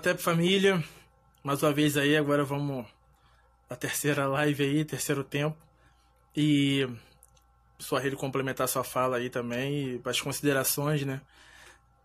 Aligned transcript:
Rotep 0.00 0.22
Família, 0.22 0.82
mais 1.44 1.62
uma 1.62 1.74
vez 1.74 1.94
aí, 1.98 2.16
agora 2.16 2.42
vamos 2.42 2.86
a 3.68 3.76
terceira 3.76 4.26
live 4.26 4.64
aí, 4.64 4.82
terceiro 4.82 5.22
tempo. 5.22 5.58
E 6.34 6.88
só 7.78 8.00
ele 8.00 8.16
complementar 8.16 8.66
sua 8.66 8.82
fala 8.82 9.18
aí 9.18 9.28
também, 9.28 9.98
para 9.98 10.10
as 10.10 10.18
considerações, 10.18 11.04
né? 11.04 11.20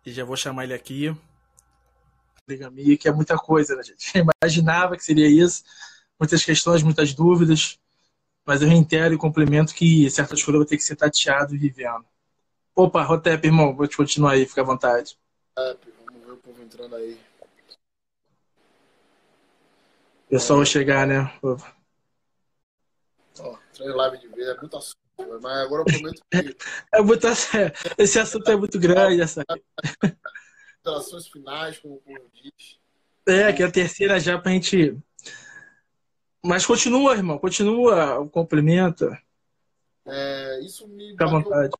E 0.05 0.11
já 0.11 0.25
vou 0.25 0.35
chamar 0.35 0.65
ele 0.65 0.73
aqui. 0.73 1.15
Poligamia, 2.45 2.97
que 2.97 3.07
é 3.07 3.13
muita 3.13 3.37
coisa, 3.37 3.77
né, 3.77 3.83
gente? 3.83 4.11
Eu 4.13 4.25
imaginava 4.43 4.97
que 4.97 5.03
seria 5.05 5.29
isso. 5.29 5.63
Muitas 6.19 6.43
questões, 6.43 6.83
muitas 6.83 7.13
dúvidas. 7.13 7.79
Mas 8.45 8.61
eu 8.61 8.67
reitero 8.67 9.13
e 9.13 9.17
complemento 9.17 9.73
que 9.73 10.11
certas 10.11 10.43
coisas 10.43 10.59
vão 10.59 10.67
ter 10.67 10.75
que 10.75 10.83
ser 10.83 10.97
tateado 10.97 11.55
e 11.55 11.57
vivendo. 11.57 12.05
Opa, 12.75 13.03
Rotep, 13.03 13.47
irmão, 13.47 13.73
vou 13.73 13.87
te 13.87 13.95
continuar 13.95 14.31
aí, 14.31 14.45
fica 14.45 14.59
à 14.59 14.65
vontade. 14.65 15.17
É, 15.57 15.77
vamos 16.05 16.25
ver 16.25 16.31
o 16.33 16.37
povo 16.37 16.61
entrando 16.61 16.93
aí. 16.93 17.17
Pessoal 20.35 20.63
é. 20.63 20.65
chegar, 20.65 21.07
né? 21.07 21.31
Ó, 23.39 23.57
três 23.71 23.95
live 23.95 24.17
de 24.17 24.27
vez, 24.27 24.49
é 24.49 24.57
muito 24.59 24.75
assunto, 24.75 24.97
mas 25.17 25.45
agora 25.45 25.81
eu 25.81 25.85
prometo 25.85 26.21
que. 26.29 26.57
É 26.93 27.01
muito, 27.01 27.25
esse 27.97 28.19
assunto 28.19 28.51
é 28.51 28.55
muito 28.57 28.77
grande, 28.77 29.21
essa. 29.21 29.45
Considerações 30.83 31.27
finais, 31.27 31.79
como 31.79 31.95
o 31.95 32.01
povo 32.01 32.29
diz. 32.33 32.77
É, 33.25 33.53
que 33.53 33.63
é 33.63 33.65
a 33.65 33.71
terceira 33.71 34.19
já 34.19 34.37
pra 34.37 34.51
gente. 34.51 34.97
Mas 36.43 36.65
continua, 36.65 37.15
irmão, 37.15 37.39
continua, 37.39 38.27
complementa. 38.27 39.17
É, 40.05 40.59
isso 40.65 40.85
me. 40.85 41.11
Fica 41.11 41.23
à 41.23 41.29
vontade. 41.29 41.73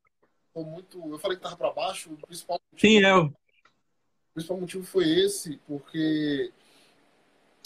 Muito, 0.56 1.12
eu 1.12 1.20
falei 1.20 1.36
que 1.36 1.44
tava 1.44 1.58
para 1.58 1.74
baixo, 1.74 2.14
o 2.14 2.26
principal 2.26 2.58
motivo, 2.72 2.94
Sim, 2.94 3.04
é. 3.04 3.16
O 3.18 3.34
principal 4.34 4.58
motivo 4.62 4.86
foi 4.86 5.10
esse, 5.10 5.58
porque 5.68 6.54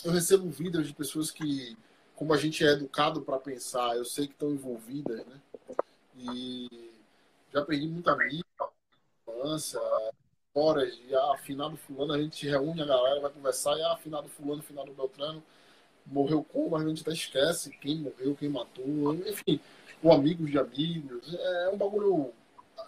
eu 0.03 0.11
recebo 0.11 0.50
vídeos 0.50 0.88
de 0.88 0.94
pessoas 0.94 1.31
que, 1.31 1.78
como 2.16 2.33
a 2.33 2.38
gente 2.38 2.64
é 2.64 2.72
educado 2.72 3.22
para 3.22 3.39
pensar, 3.39 3.95
eu 3.95 4.06
sei 4.06 4.28
que 4.28 4.33
estão 4.33 4.52
envolvidas, 4.52 5.25
né? 5.25 5.39
E 6.17 6.91
já 7.53 7.64
perdi 7.64 7.88
muita 7.88 8.11
amiga, 8.11 8.44
infância, 9.28 9.80
horas 10.53 10.95
de 10.95 11.16
ah, 11.16 11.33
afinado 11.33 11.78
fulano, 11.78 12.14
a 12.14 12.22
gente 12.22 12.47
reúne 12.47 12.81
a 12.81 12.86
galera, 12.86 13.22
vai 13.22 13.31
conversar, 13.31 13.78
e 13.78 13.81
ah, 13.81 13.94
afinado 13.94 14.28
fulano, 14.30 14.61
afinado 14.61 14.94
Beltrano, 14.94 15.44
morreu 16.06 16.44
como, 16.44 16.75
a 16.75 16.88
gente 16.88 17.02
até 17.02 17.11
esquece 17.11 17.69
quem 17.78 18.00
morreu, 18.00 18.36
quem 18.36 18.50
matou, 18.50 19.13
enfim, 19.28 19.59
ou 20.02 20.11
amigos 20.11 20.50
de 20.50 20.58
amigos. 20.58 21.34
É 21.34 21.69
um 21.69 21.78
bagulho. 21.78 22.34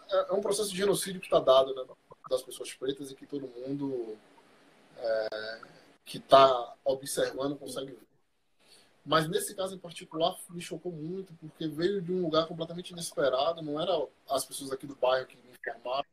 É, 0.09 0.29
é 0.29 0.33
um 0.33 0.41
processo 0.41 0.71
de 0.71 0.77
genocídio 0.77 1.21
que 1.21 1.27
está 1.27 1.39
dado, 1.39 1.73
né? 1.75 1.83
Das 2.29 2.41
pessoas 2.41 2.73
pretas 2.73 3.11
e 3.11 3.15
que 3.15 3.25
todo 3.25 3.47
mundo. 3.47 4.17
É, 4.97 5.61
que 6.05 6.17
está 6.17 6.75
observando 6.83 7.57
consegue 7.57 7.91
ver. 7.91 8.07
Mas 9.03 9.27
nesse 9.27 9.55
caso 9.55 9.75
em 9.75 9.79
particular 9.79 10.37
me 10.49 10.61
chocou 10.61 10.91
muito, 10.91 11.33
porque 11.33 11.67
veio 11.67 12.01
de 12.01 12.11
um 12.11 12.21
lugar 12.21 12.47
completamente 12.47 12.91
inesperado, 12.91 13.61
não 13.61 13.79
era 13.81 13.91
as 14.29 14.45
pessoas 14.45 14.71
aqui 14.71 14.85
do 14.85 14.95
bairro 14.95 15.25
que 15.25 15.37
me 15.37 15.49
informaram. 15.51 16.05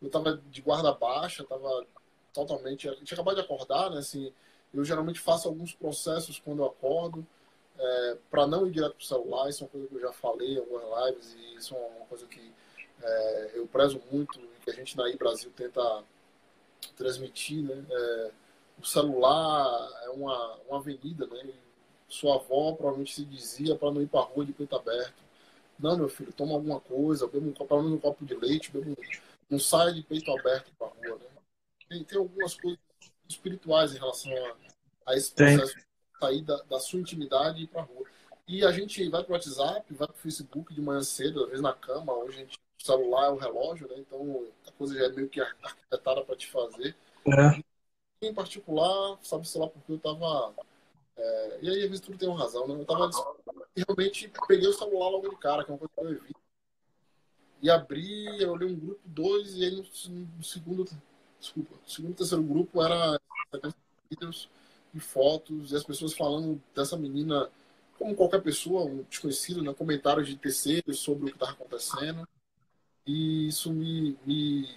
Eu 0.00 0.06
estava 0.06 0.36
de 0.36 0.62
guarda 0.62 0.92
baixa, 0.92 1.42
estava 1.42 1.86
totalmente. 2.32 2.86
Eu 2.86 2.94
tinha 3.04 3.14
acabado 3.14 3.34
de 3.34 3.40
acordar, 3.42 3.90
né? 3.90 3.98
Assim, 3.98 4.32
eu 4.72 4.84
geralmente 4.84 5.20
faço 5.20 5.48
alguns 5.48 5.74
processos 5.74 6.38
quando 6.38 6.60
eu 6.60 6.66
acordo, 6.66 7.26
é, 7.78 8.18
para 8.30 8.46
não 8.46 8.66
ir 8.66 8.70
direto 8.70 8.94
para 8.94 9.02
o 9.02 9.06
celular. 9.06 9.48
Isso 9.50 9.64
é 9.64 9.66
uma 9.66 9.70
coisa 9.70 9.88
que 9.88 9.94
eu 9.94 10.00
já 10.00 10.12
falei 10.12 10.54
em 10.54 10.58
algumas 10.58 11.08
lives, 11.08 11.34
e 11.34 11.56
isso 11.56 11.74
é 11.74 11.78
uma 11.78 12.06
coisa 12.06 12.26
que 12.26 12.52
é, 13.02 13.50
eu 13.54 13.66
prezo 13.66 14.00
muito 14.10 14.38
e 14.40 14.64
que 14.64 14.70
a 14.70 14.74
gente 14.74 14.96
na 14.96 15.08
I 15.08 15.16
Brasil 15.16 15.50
tenta 15.54 16.04
transmitir, 16.96 17.62
né? 17.64 17.84
É, 17.90 18.30
o 18.80 18.84
celular 18.86 19.88
é 20.04 20.10
uma, 20.10 20.56
uma 20.68 20.78
avenida, 20.78 21.26
né? 21.26 21.42
E 21.44 21.54
sua 22.08 22.36
avó 22.36 22.72
provavelmente 22.72 23.14
se 23.14 23.24
dizia 23.24 23.76
para 23.76 23.90
não 23.90 24.02
ir 24.02 24.08
para 24.08 24.20
a 24.20 24.24
rua 24.24 24.44
de 24.44 24.52
peito 24.52 24.74
aberto. 24.74 25.22
Não, 25.78 25.96
meu 25.96 26.08
filho, 26.08 26.32
toma 26.32 26.54
alguma 26.54 26.80
coisa, 26.80 27.26
beba 27.26 27.46
um, 27.46 27.52
pelo 27.52 27.82
menos 27.82 27.98
um 27.98 28.00
copo 28.00 28.24
de 28.24 28.34
leite, 28.34 28.70
beba 28.70 28.90
um, 28.90 28.96
não 29.48 29.58
saia 29.58 29.92
de 29.92 30.02
peito 30.02 30.30
aberto 30.32 30.72
para 30.78 30.88
a 30.88 30.90
rua, 30.90 31.18
né? 31.18 31.26
Tem, 31.88 32.04
tem 32.04 32.18
algumas 32.18 32.54
coisas 32.54 32.78
espirituais 33.28 33.94
em 33.94 33.98
relação 33.98 34.32
a, 34.32 35.12
a 35.12 35.16
esse 35.16 35.32
processo 35.32 35.74
tem. 35.74 35.82
de 35.82 36.18
sair 36.18 36.42
da, 36.42 36.56
da 36.62 36.80
sua 36.80 37.00
intimidade 37.00 37.60
e 37.60 37.64
ir 37.64 37.66
para 37.66 37.82
a 37.82 37.84
rua. 37.84 38.06
E 38.48 38.64
a 38.64 38.72
gente 38.72 39.08
vai 39.08 39.22
para 39.22 39.32
o 39.32 39.34
WhatsApp, 39.34 39.94
vai 39.94 40.08
para 40.08 40.16
o 40.16 40.18
Facebook 40.18 40.74
de 40.74 40.80
manhã 40.80 41.02
cedo, 41.02 41.42
às 41.42 41.46
vezes 41.46 41.62
na 41.62 41.72
cama, 41.72 42.12
hoje 42.12 42.36
a 42.36 42.40
gente, 42.40 42.58
o 42.58 42.82
celular 42.84 43.26
é 43.26 43.30
o 43.30 43.36
relógio, 43.36 43.88
né? 43.88 43.94
Então 43.98 44.46
a 44.66 44.72
coisa 44.72 44.94
já 44.98 45.04
é 45.04 45.08
meio 45.10 45.28
que 45.28 45.40
arquitetada 45.40 46.24
para 46.24 46.36
te 46.36 46.48
fazer. 46.48 46.96
É 47.26 47.69
em 48.22 48.34
particular, 48.34 49.18
sabe, 49.22 49.48
sei 49.48 49.60
lá, 49.60 49.68
porque 49.68 49.92
eu 49.92 49.98
tava. 49.98 50.54
É, 51.16 51.58
e 51.62 51.70
aí, 51.70 51.82
às 51.82 51.88
vezes, 51.88 52.00
tudo 52.00 52.18
tem 52.18 52.28
uma 52.28 52.38
razão, 52.38 52.66
né? 52.66 52.74
Eu 52.74 52.84
tava. 52.84 53.10
Realmente 53.74 54.30
peguei 54.46 54.68
o 54.68 54.72
celular 54.72 55.08
logo 55.08 55.28
de 55.28 55.36
cara, 55.36 55.64
que 55.64 55.70
é 55.70 55.74
uma 55.74 55.78
coisa 55.78 55.94
que 55.94 56.00
eu 56.00 56.10
evito. 56.10 56.40
E 57.62 57.70
abri, 57.70 58.42
eu 58.42 58.52
olhei 58.52 58.68
um 58.68 58.78
grupo, 58.78 59.00
dois, 59.04 59.54
e 59.54 59.64
aí 59.64 59.70
no, 59.70 60.44
segundo. 60.44 60.84
Desculpa, 61.38 61.74
no 61.74 61.90
segundo 61.90 62.14
terceiro 62.14 62.42
grupo 62.42 62.82
era 62.82 63.18
vídeos 64.10 64.48
e 64.92 65.00
fotos, 65.00 65.72
e 65.72 65.76
as 65.76 65.84
pessoas 65.84 66.12
falando 66.12 66.60
dessa 66.74 66.96
menina, 66.96 67.48
como 67.98 68.14
qualquer 68.14 68.42
pessoa, 68.42 68.84
um 68.84 69.02
desconhecido, 69.04 69.62
né? 69.62 69.72
Comentários 69.72 70.28
de 70.28 70.36
terceiros 70.36 70.98
sobre 70.98 71.24
o 71.24 71.26
que 71.28 71.34
estava 71.34 71.52
acontecendo. 71.52 72.28
E 73.06 73.48
isso 73.48 73.72
me, 73.72 74.18
me, 74.26 74.68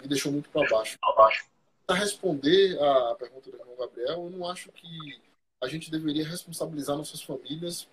me 0.00 0.08
deixou 0.08 0.32
muito 0.32 0.50
para 0.50 0.68
baixo. 0.68 0.98
Pra 0.98 1.12
baixo 1.14 1.46
para 1.86 1.96
responder 1.96 2.76
a 2.82 3.14
pergunta 3.14 3.50
do 3.50 3.56
irmão 3.56 3.76
Gabriel, 3.76 4.24
eu 4.24 4.30
não 4.30 4.50
acho 4.50 4.70
que 4.72 5.22
a 5.60 5.68
gente 5.68 5.90
deveria 5.90 6.26
responsabilizar 6.26 6.96
nossas 6.96 7.22
famílias 7.22 7.88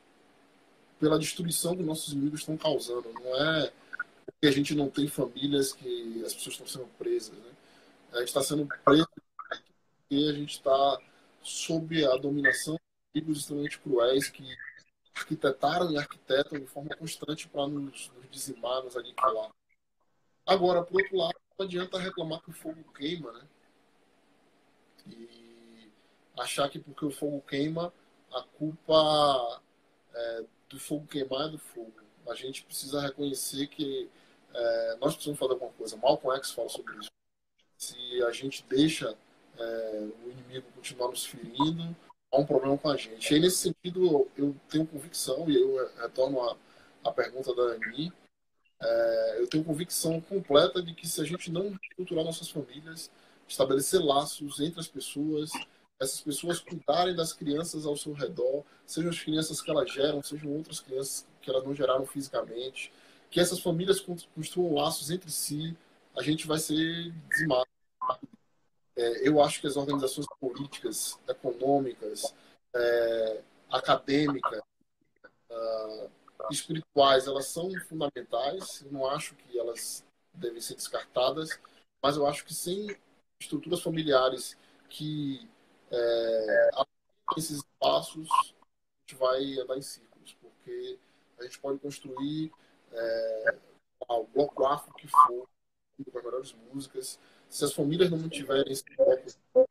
pela 0.99 1.19
destruição 1.19 1.75
que 1.75 1.83
nossos 1.83 2.13
inimigos 2.13 2.39
estão 2.39 2.57
causando. 2.57 3.11
Não 3.13 3.35
é 3.35 3.71
porque 4.25 4.47
a 4.47 4.51
gente 4.51 4.73
não 4.73 4.89
tem 4.89 5.07
famílias 5.07 5.73
que 5.73 6.23
as 6.25 6.33
pessoas 6.33 6.55
estão 6.55 6.67
sendo 6.67 6.87
presas. 6.97 7.37
Né? 7.37 7.51
A 8.13 8.19
gente 8.19 8.27
está 8.29 8.41
sendo 8.41 8.67
preso 8.83 9.07
porque 9.99 10.29
a 10.29 10.33
gente 10.33 10.55
está 10.55 10.99
sob 11.41 12.05
a 12.05 12.15
dominação 12.17 12.75
de 12.75 13.19
inimigos 13.19 13.41
extremamente 13.41 13.79
cruéis 13.79 14.27
que 14.29 14.43
arquitetaram 15.15 15.91
e 15.91 15.97
arquitetam 15.97 16.59
de 16.59 16.65
forma 16.65 16.95
constante 16.95 17.47
para 17.47 17.67
nos, 17.67 18.11
nos 18.15 18.29
dizimar, 18.31 18.83
nos 18.83 18.97
aniquilar. 18.97 19.51
Agora, 20.45 20.83
por 20.83 21.01
outro 21.01 21.17
lado, 21.17 21.35
não 21.57 21.65
adianta 21.65 21.99
reclamar 21.99 22.41
que 22.41 22.49
o 22.49 22.53
fogo 22.53 22.83
queima, 22.93 23.31
né? 23.31 23.41
E 25.07 25.91
achar 26.37 26.69
que 26.69 26.79
porque 26.79 27.05
o 27.05 27.11
fogo 27.11 27.41
queima, 27.41 27.93
a 28.31 28.41
culpa 28.41 29.61
é, 30.13 30.43
do 30.69 30.79
fogo 30.79 31.07
queimar 31.07 31.47
é 31.47 31.49
do 31.49 31.59
fogo. 31.59 31.93
A 32.27 32.35
gente 32.35 32.63
precisa 32.63 33.01
reconhecer 33.01 33.67
que 33.67 34.09
é, 34.53 34.97
nós 34.99 35.13
precisamos 35.13 35.39
fazer 35.39 35.53
alguma 35.53 35.71
coisa. 35.73 35.97
Malcolm 35.97 36.37
X 36.37 36.51
fala 36.51 36.69
sobre 36.69 36.97
isso. 36.97 37.11
Se 37.77 38.23
a 38.23 38.31
gente 38.31 38.63
deixa 38.69 39.15
é, 39.57 40.07
o 40.25 40.31
inimigo 40.31 40.67
continuar 40.75 41.09
nos 41.09 41.25
ferindo, 41.25 41.95
há 42.31 42.37
um 42.37 42.45
problema 42.45 42.77
com 42.77 42.89
a 42.89 42.97
gente. 42.97 43.31
E 43.31 43.35
aí, 43.35 43.41
nesse 43.41 43.57
sentido, 43.57 44.29
eu 44.37 44.55
tenho 44.69 44.87
convicção, 44.87 45.49
e 45.49 45.55
eu 45.55 45.91
retorno 46.01 46.41
à, 46.41 46.57
à 47.03 47.11
pergunta 47.11 47.53
da 47.53 47.63
Ani, 47.63 48.11
é, 48.81 49.35
eu 49.39 49.47
tenho 49.47 49.63
convicção 49.63 50.19
completa 50.21 50.81
de 50.81 50.93
que 50.93 51.07
se 51.07 51.21
a 51.21 51.23
gente 51.23 51.51
não 51.51 51.77
estruturar 51.81 52.23
nossas 52.23 52.49
famílias, 52.49 53.11
estabelecer 53.53 54.03
laços 54.03 54.59
entre 54.59 54.79
as 54.79 54.87
pessoas, 54.87 55.51
essas 55.99 56.21
pessoas 56.21 56.59
cuidarem 56.59 57.15
das 57.15 57.33
crianças 57.33 57.85
ao 57.85 57.95
seu 57.95 58.13
redor, 58.13 58.63
sejam 58.85 59.11
as 59.11 59.19
crianças 59.19 59.61
que 59.61 59.69
elas 59.69 59.91
geram, 59.91 60.21
sejam 60.21 60.51
outras 60.51 60.79
crianças 60.79 61.25
que 61.41 61.49
elas 61.49 61.63
não 61.63 61.73
geraram 61.73 62.05
fisicamente, 62.05 62.91
que 63.29 63.39
essas 63.39 63.59
famílias 63.59 63.99
construam 64.35 64.73
laços 64.73 65.09
entre 65.11 65.31
si, 65.31 65.77
a 66.15 66.21
gente 66.21 66.47
vai 66.47 66.59
ser 66.59 67.11
dizimado. 67.29 67.67
É, 68.95 69.27
eu 69.27 69.41
acho 69.41 69.61
que 69.61 69.67
as 69.67 69.77
organizações 69.77 70.25
políticas, 70.39 71.17
econômicas, 71.27 72.33
é, 72.75 73.41
acadêmicas, 73.71 74.61
uh, 75.49 76.09
espirituais, 76.51 77.25
elas 77.25 77.47
são 77.47 77.71
fundamentais. 77.87 78.83
Eu 78.85 78.91
não 78.91 79.07
acho 79.07 79.33
que 79.35 79.57
elas 79.57 80.03
devem 80.33 80.61
ser 80.61 80.75
descartadas, 80.75 81.49
mas 82.01 82.15
eu 82.15 82.27
acho 82.27 82.45
que 82.45 82.53
sem 82.53 82.95
estruturas 83.43 83.81
familiares 83.81 84.57
que 84.89 85.47
é, 85.91 86.69
esses 87.37 87.57
espaços, 87.57 88.29
a 88.29 89.01
gente 89.01 89.19
vai 89.19 89.59
andar 89.59 89.77
em 89.77 89.81
círculos, 89.81 90.35
porque 90.41 90.99
a 91.39 91.43
gente 91.43 91.59
pode 91.59 91.79
construir 91.79 92.51
é, 92.91 93.57
o 94.07 94.25
bloco 94.25 94.65
afro 94.65 94.93
que 94.93 95.07
for, 95.07 95.47
com 96.11 96.17
as 96.17 96.23
melhores 96.23 96.55
músicas. 96.71 97.19
Se 97.49 97.65
as 97.65 97.73
famílias 97.73 98.09
não 98.09 98.17
mantiverem 98.17 98.71
esse 98.71 98.83
bloco, 99.53 99.69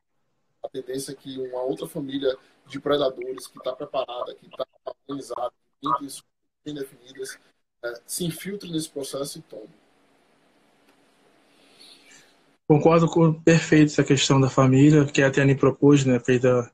a 0.63 0.69
tendência 0.69 1.11
é 1.11 1.15
que 1.15 1.37
uma 1.39 1.61
outra 1.61 1.87
família 1.87 2.37
de 2.65 2.79
predadores 2.79 3.47
que 3.47 3.57
está 3.57 3.75
preparada, 3.75 4.33
que 4.35 4.45
está 4.45 4.65
organizada, 4.85 5.53
que 5.81 5.89
tem 5.99 6.23
bem 6.65 6.75
definidas, 6.75 7.37
é, 7.83 8.01
se 8.05 8.25
infiltre 8.25 8.71
nesse 8.71 8.89
processo 8.89 9.39
e 9.39 9.41
tome. 9.41 9.82
Concordo 12.67 13.07
com 13.07 13.33
perfeito 13.33 13.91
essa 13.91 14.03
questão 14.03 14.39
da 14.39 14.49
família, 14.49 15.05
que 15.05 15.21
a 15.21 15.29
Tiane 15.29 15.55
propôs, 15.55 16.05
né? 16.05 16.19
Fez 16.19 16.43
a, 16.45 16.71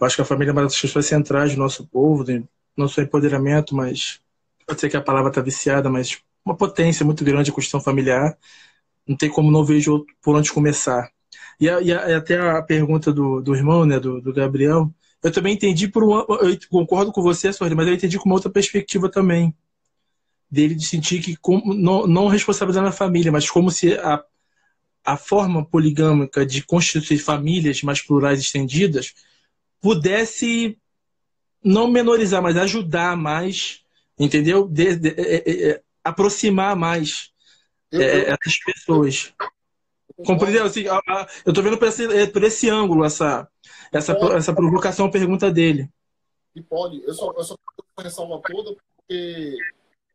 eu 0.00 0.06
acho 0.06 0.16
que 0.16 0.22
a 0.22 0.24
família 0.24 0.50
é 0.50 0.52
uma 0.52 0.62
das 0.62 0.80
questões 0.80 1.06
centrais 1.06 1.54
do 1.54 1.58
nosso 1.58 1.86
povo, 1.86 2.24
não 2.76 2.88
só 2.88 3.02
empoderamento, 3.02 3.74
mas 3.74 4.20
pode 4.66 4.80
ser 4.80 4.88
que 4.88 4.96
a 4.96 5.02
palavra 5.02 5.28
está 5.28 5.40
viciada, 5.40 5.90
mas 5.90 6.18
uma 6.44 6.56
potência 6.56 7.04
muito 7.04 7.24
grande 7.24 7.50
a 7.50 7.54
questão 7.54 7.80
familiar. 7.80 8.36
Não 9.06 9.16
tem 9.16 9.28
como 9.28 9.50
não 9.50 9.64
vejo 9.64 10.06
por 10.22 10.34
onde 10.36 10.52
começar. 10.52 11.10
E, 11.60 11.68
a, 11.68 11.80
e 11.80 11.92
a, 11.92 12.16
até 12.16 12.38
a 12.40 12.62
pergunta 12.62 13.12
do, 13.12 13.40
do 13.40 13.54
irmão, 13.54 13.84
né, 13.84 14.00
do, 14.00 14.20
do 14.20 14.32
Gabriel, 14.32 14.92
eu 15.22 15.32
também 15.32 15.54
entendi 15.54 15.86
por 15.88 16.02
um, 16.02 16.14
eu 16.14 16.58
concordo 16.70 17.12
com 17.12 17.22
você, 17.22 17.52
Sorri, 17.52 17.74
mas 17.74 17.86
eu 17.86 17.94
entendi 17.94 18.18
com 18.18 18.24
uma 18.24 18.36
outra 18.36 18.50
perspectiva 18.50 19.10
também 19.10 19.54
dele 20.50 20.74
de 20.74 20.86
sentir 20.86 21.20
que 21.20 21.36
não, 21.76 22.06
não 22.06 22.26
responsabilizando 22.26 22.88
a 22.88 22.92
família, 22.92 23.30
mas 23.30 23.48
como 23.48 23.70
se 23.70 23.94
a, 23.94 24.24
a 25.04 25.16
forma 25.16 25.64
poligâmica 25.64 26.44
de 26.44 26.62
constituir 26.62 27.18
famílias 27.18 27.82
mais 27.82 28.00
plurais 28.02 28.40
estendidas 28.40 29.14
pudesse 29.80 30.78
não 31.62 31.88
menorizar, 31.88 32.42
mas 32.42 32.56
ajudar 32.56 33.16
mais, 33.16 33.82
entendeu? 34.18 34.68
De, 34.68 34.96
de, 34.96 35.14
de, 35.14 35.20
é, 35.20 35.36
é, 35.36 35.70
é, 35.70 35.82
aproximar 36.02 36.76
mais 36.76 37.30
eu, 37.90 38.00
é, 38.00 38.30
eu, 38.30 38.36
essas 38.40 38.58
pessoas. 38.58 39.34
Compreendeu? 40.24 40.64
Assim, 40.64 40.84
eu 40.84 41.00
estou 41.46 41.64
vendo 41.64 41.78
por 41.78 41.88
esse, 41.88 42.26
por 42.28 42.44
esse 42.44 42.68
ângulo 42.68 43.04
essa, 43.04 43.48
essa, 43.92 44.12
essa 44.34 44.54
provocação, 44.54 45.10
pergunta 45.10 45.50
dele. 45.50 45.88
E 46.54 46.62
pode. 46.62 47.02
Eu 47.04 47.14
só, 47.14 47.32
eu 47.36 47.44
só 47.44 47.56
ressalva 47.98 48.40
toda 48.44 48.74
porque 48.74 49.56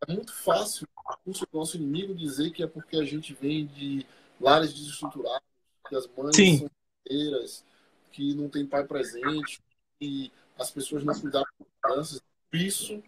é 0.08 0.14
muito 0.14 0.34
fácil 0.34 0.88
o 1.26 1.58
nosso 1.58 1.78
inimigo 1.78 2.14
dizer 2.14 2.52
que 2.52 2.64
é 2.64 2.68
porque 2.68 2.98
a 2.98 3.04
gente 3.04 3.34
vem 3.34 3.66
de 3.66 4.06
lares 4.40 4.74
desestruturados, 4.74 5.48
que 5.88 5.96
as 5.96 6.08
mães 6.08 6.36
Sim. 6.36 6.60
são 6.60 6.70
inteiras, 7.06 7.64
que 8.12 8.34
não 8.34 8.50
tem 8.50 8.66
pai 8.66 8.86
presente, 8.86 9.62
que 10.00 10.32
as 10.58 10.72
pessoas 10.72 11.04
não 11.04 11.20
cuidaram 11.20 11.48
das 11.60 11.68
crianças. 11.82 12.22
Por 12.50 12.60
isso 12.60 13.04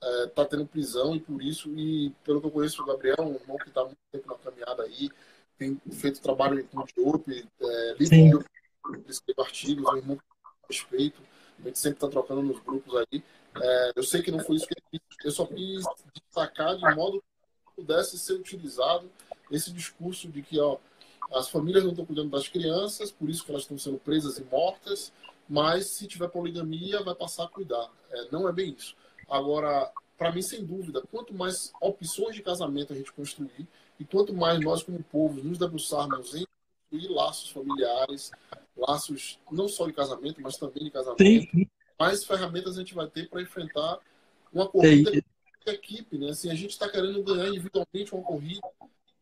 está 0.00 0.42
é, 0.42 0.44
tendo 0.44 0.66
prisão 0.66 1.14
e 1.14 1.20
por 1.20 1.42
isso, 1.42 1.68
e 1.76 2.10
pelo 2.24 2.40
que 2.40 2.46
eu 2.46 2.50
conheço 2.50 2.82
o 2.82 2.86
Gabriel, 2.86 3.16
um 3.20 3.34
irmão 3.34 3.56
que 3.56 3.68
está 3.68 3.84
muito 3.84 3.98
tempo 4.12 4.28
na 4.28 4.36
caminhada 4.36 4.82
aí, 4.84 5.10
tem 5.56 5.80
feito 5.90 6.20
trabalho 6.20 6.64
com 6.68 6.80
o 6.80 6.84
Diope, 6.84 7.48
é, 7.60 7.96
escreve 7.98 9.40
artigos, 9.40 9.92
um 9.92 9.96
irmão 9.96 10.16
que 10.16 10.22
respeito, 10.68 11.20
a 11.58 11.62
gente 11.62 11.78
sempre 11.78 11.96
está 11.96 12.08
trocando 12.08 12.42
nos 12.42 12.60
grupos 12.60 12.94
aí. 12.94 13.22
É, 13.60 13.92
eu 13.96 14.02
sei 14.04 14.22
que 14.22 14.30
não 14.30 14.38
foi 14.40 14.56
isso 14.56 14.68
que 14.68 14.74
quis, 14.90 15.00
eu 15.24 15.30
só 15.32 15.46
quis 15.46 15.84
destacar 16.14 16.76
de 16.76 16.94
modo 16.94 17.20
que 17.20 17.82
pudesse 17.82 18.18
ser 18.18 18.34
utilizado 18.34 19.10
esse 19.50 19.72
discurso 19.72 20.28
de 20.28 20.42
que 20.42 20.60
ó, 20.60 20.78
as 21.32 21.48
famílias 21.48 21.84
não 21.84 21.90
estão 21.90 22.06
cuidando 22.06 22.30
das 22.30 22.48
crianças, 22.48 23.10
por 23.10 23.28
isso 23.28 23.44
que 23.44 23.50
elas 23.50 23.62
estão 23.62 23.78
sendo 23.78 23.98
presas 23.98 24.38
e 24.38 24.44
mortas, 24.44 25.12
mas 25.48 25.88
se 25.88 26.06
tiver 26.06 26.28
poligamia, 26.28 27.02
vai 27.02 27.14
passar 27.14 27.44
a 27.44 27.48
cuidar. 27.48 27.90
É, 28.10 28.28
não 28.30 28.48
é 28.48 28.52
bem 28.52 28.74
isso. 28.76 28.96
Agora, 29.28 29.90
para 30.16 30.32
mim, 30.32 30.42
sem 30.42 30.64
dúvida, 30.64 31.02
quanto 31.10 31.34
mais 31.34 31.72
opções 31.80 32.34
de 32.34 32.42
casamento 32.42 32.92
a 32.92 32.96
gente 32.96 33.12
construir, 33.12 33.66
e 33.98 34.04
quanto 34.04 34.32
mais 34.34 34.60
nós, 34.60 34.82
como 34.82 35.02
povo, 35.02 35.42
nos 35.42 35.58
debruçarmos 35.58 36.34
em 36.34 36.46
construir 36.90 37.14
laços 37.14 37.50
familiares, 37.50 38.30
laços 38.76 39.38
não 39.50 39.68
só 39.68 39.86
de 39.86 39.92
casamento, 39.92 40.40
mas 40.40 40.56
também 40.56 40.84
de 40.84 40.90
casamento, 40.90 41.50
Sim. 41.50 41.66
mais 41.98 42.24
ferramentas 42.24 42.76
a 42.76 42.80
gente 42.80 42.94
vai 42.94 43.08
ter 43.08 43.28
para 43.28 43.42
enfrentar 43.42 43.98
uma 44.52 44.68
corrida 44.68 45.10
Sim. 45.10 45.20
de 45.66 45.72
equipe. 45.72 46.18
Né? 46.18 46.30
Assim, 46.30 46.50
a 46.50 46.54
gente 46.54 46.70
está 46.70 46.88
querendo 46.88 47.22
ganhar 47.22 47.48
individualmente 47.48 48.14
uma 48.14 48.22
corrida, 48.22 48.60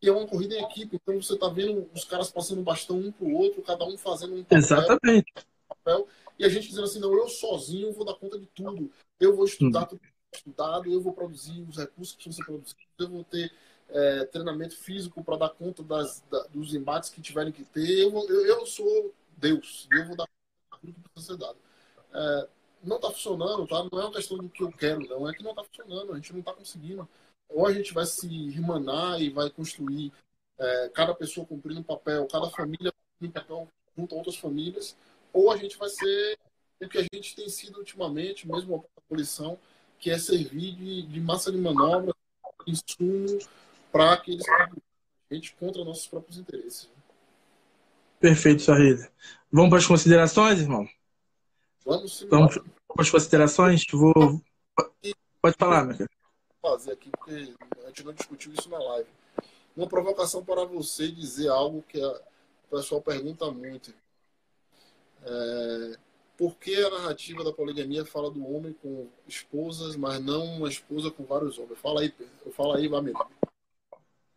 e 0.01 0.07
é 0.07 0.11
uma 0.11 0.27
corrida 0.27 0.55
em 0.55 0.63
equipe. 0.63 0.95
Então 0.95 1.21
você 1.21 1.33
está 1.33 1.49
vendo 1.49 1.89
os 1.93 2.03
caras 2.03 2.29
passando 2.29 2.61
bastão 2.61 2.97
um 2.97 3.11
para 3.11 3.25
o 3.25 3.33
outro, 3.33 3.61
cada 3.61 3.85
um 3.85 3.97
fazendo 3.97 4.35
um 4.35 4.43
papel, 4.43 4.57
Exatamente. 4.57 5.33
papel, 5.67 6.07
e 6.37 6.45
a 6.45 6.49
gente 6.49 6.67
dizendo 6.67 6.85
assim, 6.85 6.99
não, 6.99 7.13
eu 7.13 7.27
sozinho 7.27 7.91
vou 7.93 8.05
dar 8.05 8.13
conta 8.15 8.37
de 8.37 8.45
tudo. 8.47 8.91
Eu 9.19 9.35
vou 9.35 9.45
estudar 9.45 9.85
tudo 9.85 10.01
estudado, 10.33 10.91
eu 10.91 11.01
vou 11.01 11.13
produzir 11.13 11.65
os 11.67 11.77
recursos 11.77 12.15
que 12.15 12.23
precisam 12.23 12.45
ser 12.45 12.51
produzidos, 12.51 12.85
eu 12.99 13.09
vou 13.09 13.23
ter 13.23 13.51
é, 13.89 14.25
treinamento 14.25 14.75
físico 14.75 15.23
para 15.23 15.37
dar 15.37 15.49
conta 15.49 15.81
das, 15.83 16.23
da, 16.29 16.43
dos 16.47 16.73
embates 16.73 17.09
que 17.09 17.21
tiverem 17.21 17.51
que 17.51 17.63
ter. 17.63 18.03
Eu, 18.03 18.11
eu, 18.27 18.45
eu 18.45 18.65
sou 18.65 19.13
Deus, 19.37 19.87
eu 19.91 20.05
vou 20.05 20.15
dar 20.15 20.27
conta 20.69 20.93
que 20.93 21.09
precisa 21.09 21.33
ser 21.33 21.37
dado. 21.37 21.57
É, 22.13 22.47
não 22.83 22.97
está 22.97 23.09
funcionando, 23.09 23.67
tá? 23.67 23.83
Não 23.91 23.99
é 23.99 24.05
uma 24.05 24.13
questão 24.13 24.37
do 24.37 24.49
que 24.49 24.63
eu 24.63 24.71
quero, 24.71 25.07
não. 25.07 25.27
É 25.27 25.33
que 25.33 25.43
não 25.43 25.51
está 25.51 25.63
funcionando, 25.63 26.11
a 26.11 26.15
gente 26.15 26.31
não 26.33 26.39
está 26.39 26.53
conseguindo. 26.53 27.07
Ou 27.49 27.65
a 27.65 27.73
gente 27.73 27.93
vai 27.93 28.05
se 28.05 28.27
rimanar 28.27 29.21
e 29.21 29.29
vai 29.29 29.49
construir 29.49 30.11
é, 30.57 30.89
cada 30.93 31.13
pessoa 31.13 31.45
cumprindo 31.45 31.79
um 31.79 31.83
papel, 31.83 32.27
cada 32.27 32.49
família 32.49 32.91
cumprindo 32.91 33.29
um 33.29 33.41
papel 33.41 33.67
junto 33.97 34.15
a 34.15 34.17
outras 34.17 34.35
famílias, 34.35 34.95
ou 35.33 35.51
a 35.51 35.57
gente 35.57 35.77
vai 35.77 35.89
ser 35.89 36.37
o 36.81 36.87
que 36.87 36.97
a 36.97 37.05
gente 37.13 37.35
tem 37.35 37.49
sido 37.49 37.79
ultimamente, 37.79 38.47
mesmo 38.47 38.75
a 38.75 39.01
abolição, 39.05 39.57
que 39.99 40.11
é 40.11 40.17
servir 40.17 40.75
de, 40.75 41.01
de 41.03 41.19
massa 41.19 41.51
de 41.51 41.57
manobra, 41.57 42.13
insumo 42.67 43.39
para 43.91 44.13
aqueles 44.13 44.45
que 44.45 44.51
a 45.31 45.33
gente 45.33 45.55
contra 45.55 45.83
nossos 45.83 46.07
próprios 46.07 46.37
interesses. 46.37 46.89
Perfeito, 48.19 48.61
Sarrida. 48.61 49.11
Vamos 49.51 49.69
para 49.69 49.79
as 49.79 49.85
considerações, 49.85 50.59
irmão? 50.59 50.87
Vamos 51.85 52.17
sim. 52.17 52.27
Vamos 52.27 52.57
para 52.57 53.01
as 53.01 53.09
considerações? 53.09 53.85
Vou... 53.91 54.41
Pode 55.41 55.55
falar, 55.57 55.85
meu 55.85 55.97
querido. 55.97 56.16
Fazer 56.69 56.91
aqui, 56.91 57.09
porque 57.11 57.53
a 57.83 57.87
gente 57.87 58.03
não 58.03 58.13
discutiu 58.13 58.53
isso 58.53 58.69
na 58.69 58.77
live. 58.77 59.09
Uma 59.75 59.87
provocação 59.87 60.43
para 60.43 60.65
você 60.65 61.07
dizer 61.07 61.49
algo 61.49 61.83
que 61.87 62.01
a... 62.01 62.09
o 62.09 62.75
pessoal 62.75 63.01
pergunta 63.01 63.49
muito. 63.51 63.93
É... 65.23 65.97
Por 66.37 66.55
que 66.55 66.75
a 66.75 66.89
narrativa 66.91 67.43
da 67.43 67.51
poligamia 67.51 68.05
fala 68.05 68.29
do 68.29 68.45
homem 68.47 68.71
com 68.73 69.07
esposas, 69.27 69.95
mas 69.95 70.23
não 70.23 70.45
uma 70.45 70.69
esposa 70.69 71.09
com 71.09 71.23
vários 71.23 71.57
homens? 71.57 71.79
Fala 71.79 72.01
aí, 72.01 72.13
fala 72.51 72.77
aí, 72.77 72.87
Vamir. 72.87 73.15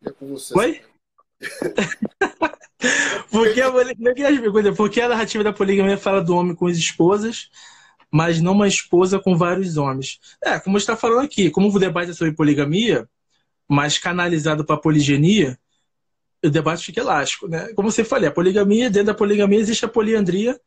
É 0.02 0.10
com 0.10 0.28
você. 0.28 0.58
Oi? 0.58 0.80
porque, 3.30 3.60
a, 3.60 3.70
porque 4.74 5.00
a 5.00 5.08
narrativa 5.08 5.44
da 5.44 5.52
poligamia 5.52 5.98
fala 5.98 6.22
do 6.22 6.34
homem 6.34 6.54
com 6.54 6.66
as 6.66 6.78
esposas, 6.78 7.50
mas 8.10 8.40
não 8.40 8.52
uma 8.52 8.66
esposa 8.66 9.18
com 9.18 9.36
vários 9.36 9.76
homens. 9.76 10.18
É, 10.42 10.58
como 10.58 10.76
está 10.76 10.96
falando 10.96 11.24
aqui, 11.24 11.50
como 11.50 11.68
o 11.68 11.78
debate 11.78 12.10
é 12.10 12.14
sobre 12.14 12.34
poligamia, 12.34 13.08
mas 13.68 13.98
canalizado 13.98 14.64
para 14.64 14.76
poligenia, 14.76 15.58
o 16.42 16.50
debate 16.50 16.84
fica 16.84 17.00
elástico, 17.00 17.46
né? 17.46 17.72
Como 17.74 17.90
você 17.90 18.02
falou, 18.02 18.28
a 18.28 18.32
poligamia, 18.32 18.90
dentro 18.90 19.08
da 19.08 19.14
poligamia 19.14 19.58
existe 19.58 19.84
a 19.84 19.88
poliandria 19.88 20.58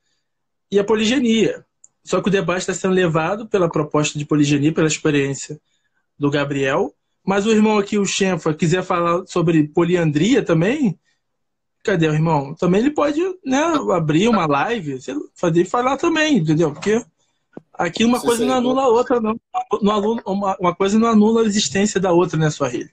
e 0.72 0.80
a 0.80 0.84
poligenia. 0.84 1.66
Só 2.04 2.22
que 2.22 2.30
o 2.30 2.32
debate 2.32 2.62
está 2.62 2.74
sendo 2.74 2.94
levado 2.94 3.48
pela 3.48 3.70
proposta 3.70 4.18
de 4.18 4.26
poligenia, 4.26 4.74
pela 4.74 4.88
experiência 4.88 5.60
do 6.18 6.30
Gabriel, 6.30 6.94
mas 7.26 7.46
o 7.46 7.52
irmão 7.52 7.78
aqui, 7.78 7.98
o 7.98 8.06
Chenfa, 8.06 8.54
quiser 8.54 8.84
falar 8.84 9.26
sobre 9.26 9.68
poliandria 9.70 10.44
também, 10.44 11.00
cadê 11.84 12.08
o 12.08 12.14
irmão? 12.14 12.54
Também 12.54 12.82
ele 12.82 12.92
pode 12.92 13.22
né, 13.46 13.62
abrir 13.94 14.28
uma 14.28 14.46
live, 14.46 15.00
fazer 15.34 15.66
falar 15.66 15.98
também, 15.98 16.38
entendeu? 16.38 16.72
Porque 16.72 17.04
aqui 17.74 18.06
uma 18.06 18.20
coisa 18.20 18.46
não 18.46 18.56
anula 18.56 18.84
a 18.84 18.88
outra, 18.88 19.20
não. 19.20 19.40
uma, 20.60 20.76
coisa 20.76 20.98
não 20.98 21.08
anula 21.08 21.42
a 21.42 21.46
existência 21.46 22.00
da 22.00 22.12
outra, 22.12 22.38
né, 22.38 22.50
sua 22.50 22.68
rede. 22.68 22.92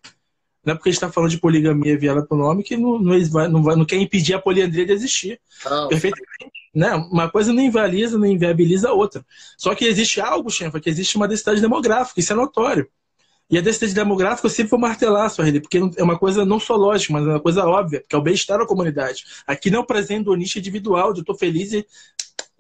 Não 0.64 0.72
é 0.72 0.76
porque 0.76 0.90
a 0.90 0.92
gente 0.92 1.02
está 1.02 1.10
falando 1.10 1.30
de 1.30 1.38
poligamia 1.38 1.99
viada 1.99 2.22
pro 2.22 2.37
nome 2.37 2.62
que 2.62 2.76
não, 2.76 2.99
não, 2.99 3.18
não, 3.49 3.62
vai, 3.62 3.76
não 3.76 3.84
quer 3.84 3.96
impedir 3.96 4.34
a 4.34 4.38
poliandria 4.38 4.84
de 4.84 4.92
existir. 4.92 5.40
Não. 5.64 5.88
Perfeitamente. 5.88 6.52
Né? 6.75 6.94
Uma 7.10 7.30
coisa 7.30 7.52
não 7.52 7.62
invalida, 7.62 8.18
não 8.18 8.26
inviabiliza 8.26 8.90
a 8.90 8.92
outra. 8.92 9.25
Só 9.56 9.75
que 9.75 9.87
existe 9.87 10.20
algo, 10.20 10.50
Chenfa, 10.50 10.78
que 10.78 10.90
existe 10.90 11.16
uma 11.16 11.26
densidade 11.26 11.60
demográfica, 11.60 12.20
isso 12.20 12.32
é 12.32 12.37
notório. 12.37 12.87
E 13.50 13.58
a 13.58 13.60
densidade 13.60 13.94
demográfica 13.94 14.46
eu 14.46 14.50
sempre 14.50 14.70
vou 14.70 14.78
martelar, 14.78 15.28
sua 15.28 15.44
rede, 15.44 15.60
porque 15.60 15.78
é 15.96 16.02
uma 16.04 16.16
coisa 16.16 16.44
não 16.44 16.60
só 16.60 16.76
lógica, 16.76 17.12
mas 17.12 17.26
é 17.26 17.30
uma 17.30 17.40
coisa 17.40 17.66
óbvia, 17.66 18.04
que 18.08 18.14
é 18.14 18.18
o 18.18 18.22
bem-estar 18.22 18.58
da 18.58 18.66
comunidade. 18.66 19.25
Aqui 19.44 19.70
não 19.70 19.80
é 19.80 19.82
o 19.82 19.87
presente 19.87 20.26
do 20.26 20.34
nicho 20.37 20.58
individual, 20.58 21.12
de 21.12 21.18
eu 21.18 21.22
estou 21.22 21.37
feliz 21.37 21.72
e 21.72 21.84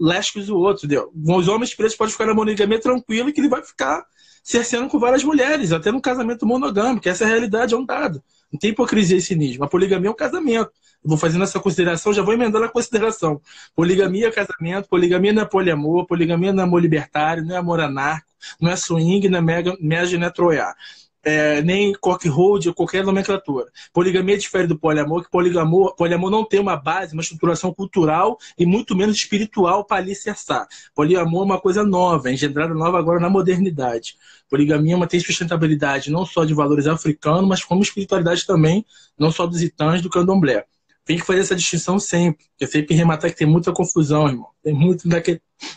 lescos 0.00 0.48
o 0.48 0.56
outro, 0.56 0.86
entendeu? 0.86 1.12
Os 1.14 1.46
homens 1.46 1.74
presos 1.74 1.96
podem 1.96 2.12
ficar 2.12 2.26
na 2.26 2.34
monogamia 2.34 2.80
tranquilo 2.80 3.32
que 3.32 3.40
ele 3.40 3.48
vai 3.48 3.62
ficar 3.62 4.04
cerceando 4.42 4.88
com 4.88 4.98
várias 4.98 5.22
mulheres, 5.22 5.72
até 5.72 5.92
no 5.92 6.00
casamento 6.00 6.46
monogâmico, 6.46 7.08
essa 7.08 7.24
é 7.24 7.26
a 7.26 7.30
realidade, 7.30 7.74
é 7.74 7.76
um 7.76 7.84
dado. 7.84 8.22
Não 8.50 8.58
tem 8.58 8.70
hipocrisia 8.70 9.16
e 9.16 9.20
cinismo. 9.20 9.64
A 9.64 9.68
poligamia 9.68 10.08
é 10.08 10.10
um 10.10 10.16
casamento. 10.16 10.72
Eu 11.02 11.08
vou 11.08 11.16
fazendo 11.16 11.44
essa 11.44 11.60
consideração, 11.60 12.12
já 12.12 12.22
vou 12.22 12.34
emendando 12.34 12.64
a 12.64 12.68
consideração. 12.68 13.40
Poligamia 13.76 14.28
é 14.28 14.30
casamento, 14.30 14.88
poligamia 14.88 15.32
não 15.32 15.42
é 15.42 15.44
poliamor, 15.44 16.06
poligamia 16.06 16.52
não 16.52 16.62
é 16.62 16.66
amor 16.66 16.82
libertário, 16.82 17.44
não 17.44 17.54
é 17.54 17.58
amor 17.58 17.80
anarco, 17.80 18.26
não 18.60 18.70
é 18.70 18.76
swing, 18.76 19.28
não 19.28 19.38
é 19.38 19.40
mega, 19.40 19.76
mega 19.80 20.18
não 20.18 20.26
é 20.26 20.30
troiar. 20.30 20.74
É, 21.22 21.60
nem 21.60 21.92
cock 22.00 22.26
hold 22.28 22.66
ou 22.66 22.74
qualquer 22.74 23.04
nomenclatura. 23.04 23.66
Poligamia 23.92 24.38
difere 24.38 24.66
do 24.66 24.78
poliamor, 24.78 25.22
que 25.22 25.30
poliamor, 25.30 25.94
poliamor 25.94 26.30
não 26.30 26.46
tem 26.46 26.58
uma 26.58 26.76
base, 26.76 27.12
uma 27.12 27.20
estruturação 27.20 27.74
cultural 27.74 28.38
e 28.58 28.64
muito 28.64 28.96
menos 28.96 29.16
espiritual 29.16 29.84
para 29.84 29.98
alicerçar. 29.98 30.66
Poliamor 30.94 31.42
é 31.42 31.44
uma 31.44 31.60
coisa 31.60 31.84
nova, 31.84 32.30
é 32.30 32.32
engendrada 32.32 32.72
nova 32.72 32.98
agora 32.98 33.20
na 33.20 33.28
modernidade. 33.28 34.16
Poligamia 34.48 35.06
tem 35.06 35.20
sustentabilidade 35.20 36.10
não 36.10 36.24
só 36.24 36.44
de 36.44 36.54
valores 36.54 36.86
africanos, 36.86 37.46
mas 37.48 37.62
como 37.62 37.82
espiritualidade 37.82 38.46
também, 38.46 38.84
não 39.18 39.30
só 39.30 39.46
dos 39.46 39.62
itãs 39.62 40.00
do 40.00 40.08
candomblé. 40.10 40.64
tem 41.04 41.18
que 41.18 41.24
fazer 41.24 41.40
essa 41.40 41.56
distinção 41.56 41.98
sempre. 41.98 42.46
Porque 42.50 42.66
sempre 42.66 42.94
rematar 42.94 43.30
que 43.30 43.36
tem 43.36 43.46
muita 43.46 43.72
confusão, 43.72 44.28
irmão. 44.28 44.48
Tem 44.62 44.72
muito. 44.72 45.08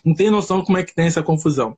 Não 0.05 0.13
tem 0.15 0.29
noção 0.29 0.63
como 0.63 0.77
é 0.77 0.83
que 0.83 0.93
tem 0.95 1.05
essa 1.07 1.23
confusão. 1.23 1.77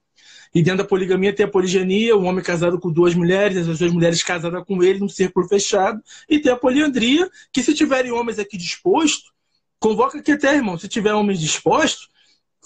E 0.56 0.64
dentro 0.64 0.78
da 0.78 0.86
poligamia 0.86 1.36
tem 1.36 1.46
a 1.46 1.50
poligenia, 1.50 2.16
um 2.16 2.26
homem 2.28 2.42
casado 2.42 2.80
com 2.80 2.90
duas 2.90 3.14
mulheres, 3.14 3.68
as 3.68 3.80
duas 3.80 3.92
mulheres 3.92 4.24
casadas 4.24 4.64
com 4.66 4.82
ele 4.82 5.00
num 5.00 5.10
círculo 5.10 5.46
fechado. 5.50 6.02
E 6.30 6.40
tem 6.40 6.50
a 6.50 6.56
poliandria, 6.56 7.30
que 7.52 7.62
se 7.62 7.74
tiverem 7.74 8.14
homens 8.14 8.40
aqui 8.40 8.58
dispostos, 8.58 9.34
convoca 9.78 10.18
aqui 10.18 10.32
até, 10.32 10.56
irmão. 10.56 10.78
Se 10.78 10.88
tiver 10.88 11.14
homens 11.14 11.42
dispostos, 11.42 12.10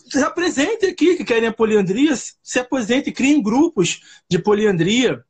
se 0.08 0.20
apresente 0.20 0.86
aqui 0.86 1.18
que 1.18 1.26
querem 1.26 1.50
a 1.50 1.52
poliandria, 1.52 2.16
se 2.16 2.60
aposente, 2.60 3.12
criem 3.12 3.42
grupos 3.42 4.02
de 4.30 4.38
poliandria. 4.38 5.26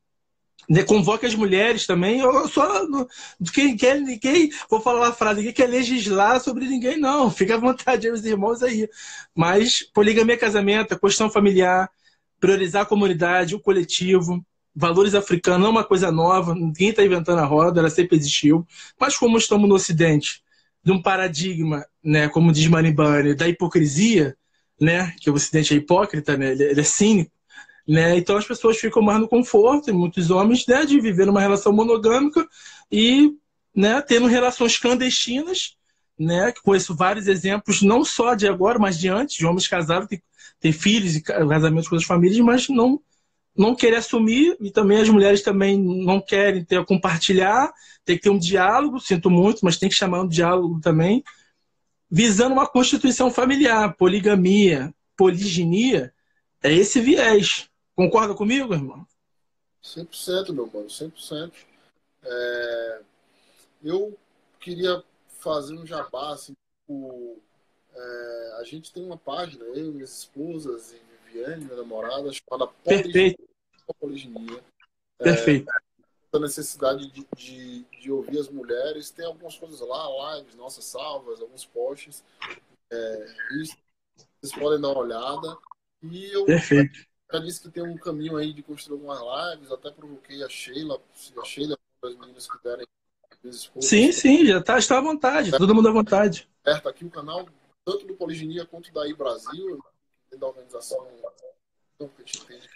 Né, 0.70 0.84
convoque 0.84 1.26
as 1.26 1.34
mulheres 1.34 1.88
também. 1.88 2.20
Eu 2.20 2.48
só 2.50 2.86
quem 3.54 3.78
quer 3.78 4.02
ninguém, 4.02 4.52
vou 4.70 4.82
falar 4.82 5.08
uma 5.08 5.14
frase, 5.14 5.38
ninguém 5.38 5.54
quer 5.54 5.68
legislar 5.68 6.42
sobre 6.42 6.68
ninguém, 6.68 7.00
não. 7.00 7.32
Fica 7.32 7.56
à 7.56 7.58
vontade, 7.58 8.08
meus 8.08 8.26
irmãos 8.26 8.62
aí. 8.62 8.88
Mas 9.34 9.82
poligamia 9.94 10.38
casamento, 10.38 10.94
a 10.94 11.00
questão 11.00 11.30
familiar, 11.30 11.90
priorizar 12.40 12.84
a 12.84 12.86
comunidade, 12.86 13.56
o 13.56 13.60
coletivo, 13.60 14.44
valores 14.76 15.14
africanos 15.14 15.62
não 15.62 15.68
é 15.68 15.72
uma 15.72 15.84
coisa 15.84 16.12
nova, 16.12 16.54
ninguém 16.56 16.90
está 16.90 17.04
inventando 17.04 17.40
a 17.40 17.46
roda, 17.46 17.80
ela 17.80 17.90
sempre 17.90 18.18
existiu. 18.18 18.66
Mas 19.00 19.18
como 19.18 19.38
estamos 19.38 19.68
no 19.68 19.76
Ocidente, 19.76 20.42
de 20.84 20.92
um 20.92 21.02
paradigma, 21.02 21.86
né, 22.04 22.30
como 22.30 22.52
diz 22.52 22.68
Maribane, 22.68 23.36
da 23.36 23.48
hipocrisia, 23.48 24.36
né, 24.80 25.14
que 25.20 25.30
o 25.30 25.34
Ocidente 25.34 25.74
é 25.74 25.78
hipócrita, 25.78 26.38
né, 26.38 26.52
ele, 26.52 26.64
ele 26.64 26.80
é 26.80 26.84
cínico, 26.84 27.32
né, 27.88 28.18
então 28.18 28.38
as 28.38 28.46
pessoas 28.46 28.78
ficam 28.78 29.02
mais 29.02 29.20
no 29.20 29.28
conforto, 29.28 29.90
e 29.90 29.94
muitos 29.94 30.32
homens, 30.32 30.66
né, 30.66 30.86
de 30.86 31.00
viver 31.02 31.26
numa 31.26 31.42
relação 31.42 31.74
monogâmica 31.74 32.48
e 32.92 33.32
né, 33.76 34.02
tendo 34.02 34.28
relações 34.28 34.78
clandestinas, 34.78 35.76
né, 36.18 36.54
conheço 36.64 36.96
vários 36.96 37.28
exemplos, 37.28 37.82
não 37.82 38.04
só 38.04 38.34
de 38.34 38.48
agora, 38.48 38.80
mas 38.80 38.98
de 38.98 39.10
antes, 39.10 39.36
de 39.36 39.46
homens 39.46 39.68
casados 39.68 40.08
que 40.08 40.22
têm 40.60 40.72
filhos 40.72 41.16
e 41.16 41.22
casamentos 41.22 41.88
com 41.88 41.96
as 41.96 42.04
famílias, 42.04 42.40
mas 42.40 42.70
não 42.70 43.02
não 43.58 43.76
querer 43.76 43.98
assumir 43.98 44.56
e 44.62 44.72
também 44.72 45.02
as 45.02 45.10
mulheres 45.10 45.42
também 45.42 45.78
não 45.78 46.22
querem 46.22 46.64
ter 46.64 46.86
compartilhar, 46.86 47.74
tem 48.06 48.16
que 48.16 48.24
ter 48.24 48.30
um 48.30 48.40
diálogo, 48.40 49.02
sinto 49.02 49.30
muito, 49.30 49.60
mas 49.64 49.78
tem 49.78 49.90
que 49.90 49.96
chamar 49.96 50.22
um 50.22 50.28
diálogo 50.28 50.80
também 50.80 51.24
visando 52.10 52.54
uma 52.54 52.68
constituição 52.68 53.30
familiar, 53.30 53.96
poligamia, 53.96 54.94
poliginia, 55.16 56.14
é 56.64 56.74
esse 56.74 57.00
viés. 57.00 57.70
Concorda 57.96 58.34
comigo, 58.34 58.74
irmão? 58.74 59.06
100%, 59.84 60.52
meu 60.52 60.70
mano, 60.74 60.88
100%. 60.88 61.52
É... 62.24 63.02
Eu 63.84 64.18
queria 64.60 65.04
fazer 65.40 65.76
um 65.76 65.86
jabá, 65.86 66.34
assim, 66.34 66.54
tipo, 66.82 67.40
é... 68.00 68.58
a 68.60 68.64
gente 68.64 68.92
tem 68.92 69.04
uma 69.04 69.18
página, 69.18 69.64
eu 69.66 69.92
minhas 69.94 70.20
esposas 70.20 70.94
e 70.94 71.10
Viviane, 71.30 71.66
minha 71.66 71.78
namorada, 71.78 72.32
chamada 72.32 72.72
Perfeito. 72.84 73.44
Poliginia. 74.00 74.64
Perfeito. 75.18 75.70
É 75.72 76.38
a 76.38 76.40
necessidade 76.40 77.12
de, 77.12 77.28
de, 77.36 77.84
de, 78.02 78.12
ouvir 78.12 78.40
as 78.40 78.50
mulheres. 78.50 79.10
Tem 79.10 79.26
algumas 79.26 79.58
coisas 79.58 79.80
lá, 79.82 80.38
lives, 80.38 80.56
nossas 80.56 80.86
salvas, 80.86 81.42
alguns 81.42 81.66
posts. 81.66 82.24
É, 82.92 83.26
vocês 84.40 84.54
podem 84.58 84.80
dar 84.80 84.90
uma 84.90 85.00
olhada. 85.00 85.58
E 86.04 86.32
eu 86.32 86.46
Perfeito. 86.46 87.00
já 87.32 87.40
disse 87.40 87.62
que 87.62 87.70
tem 87.70 87.84
um 87.84 87.98
caminho 87.98 88.38
aí 88.38 88.54
de 88.54 88.62
construir 88.62 89.00
algumas 89.00 89.20
lives. 89.54 89.72
Até 89.72 89.92
provoquei 89.92 90.44
a 90.44 90.50
Sheila, 90.50 91.02
a 91.42 91.46
Sheila, 91.46 91.78
as 92.04 92.16
meninas 92.16 92.48
que 92.50 92.64
derem. 92.64 92.86
Sim, 93.80 94.12
sim, 94.12 94.46
já 94.46 94.60
está, 94.60 94.78
está 94.78 94.98
à 94.98 95.02
vontade, 95.02 95.56
é, 95.56 95.58
todo 95.58 95.74
mundo 95.74 95.88
à 95.88 95.92
vontade. 95.94 96.50
Certo, 96.62 96.90
aqui 96.90 97.06
o 97.06 97.10
canal, 97.10 97.48
tanto 97.90 98.06
do 98.06 98.14
Poliginia 98.14 98.66
quanto 98.66 98.94
da 98.94 99.08
I 99.08 99.14
Brasil, 99.16 99.80
da 100.38 100.48
organização 100.48 101.08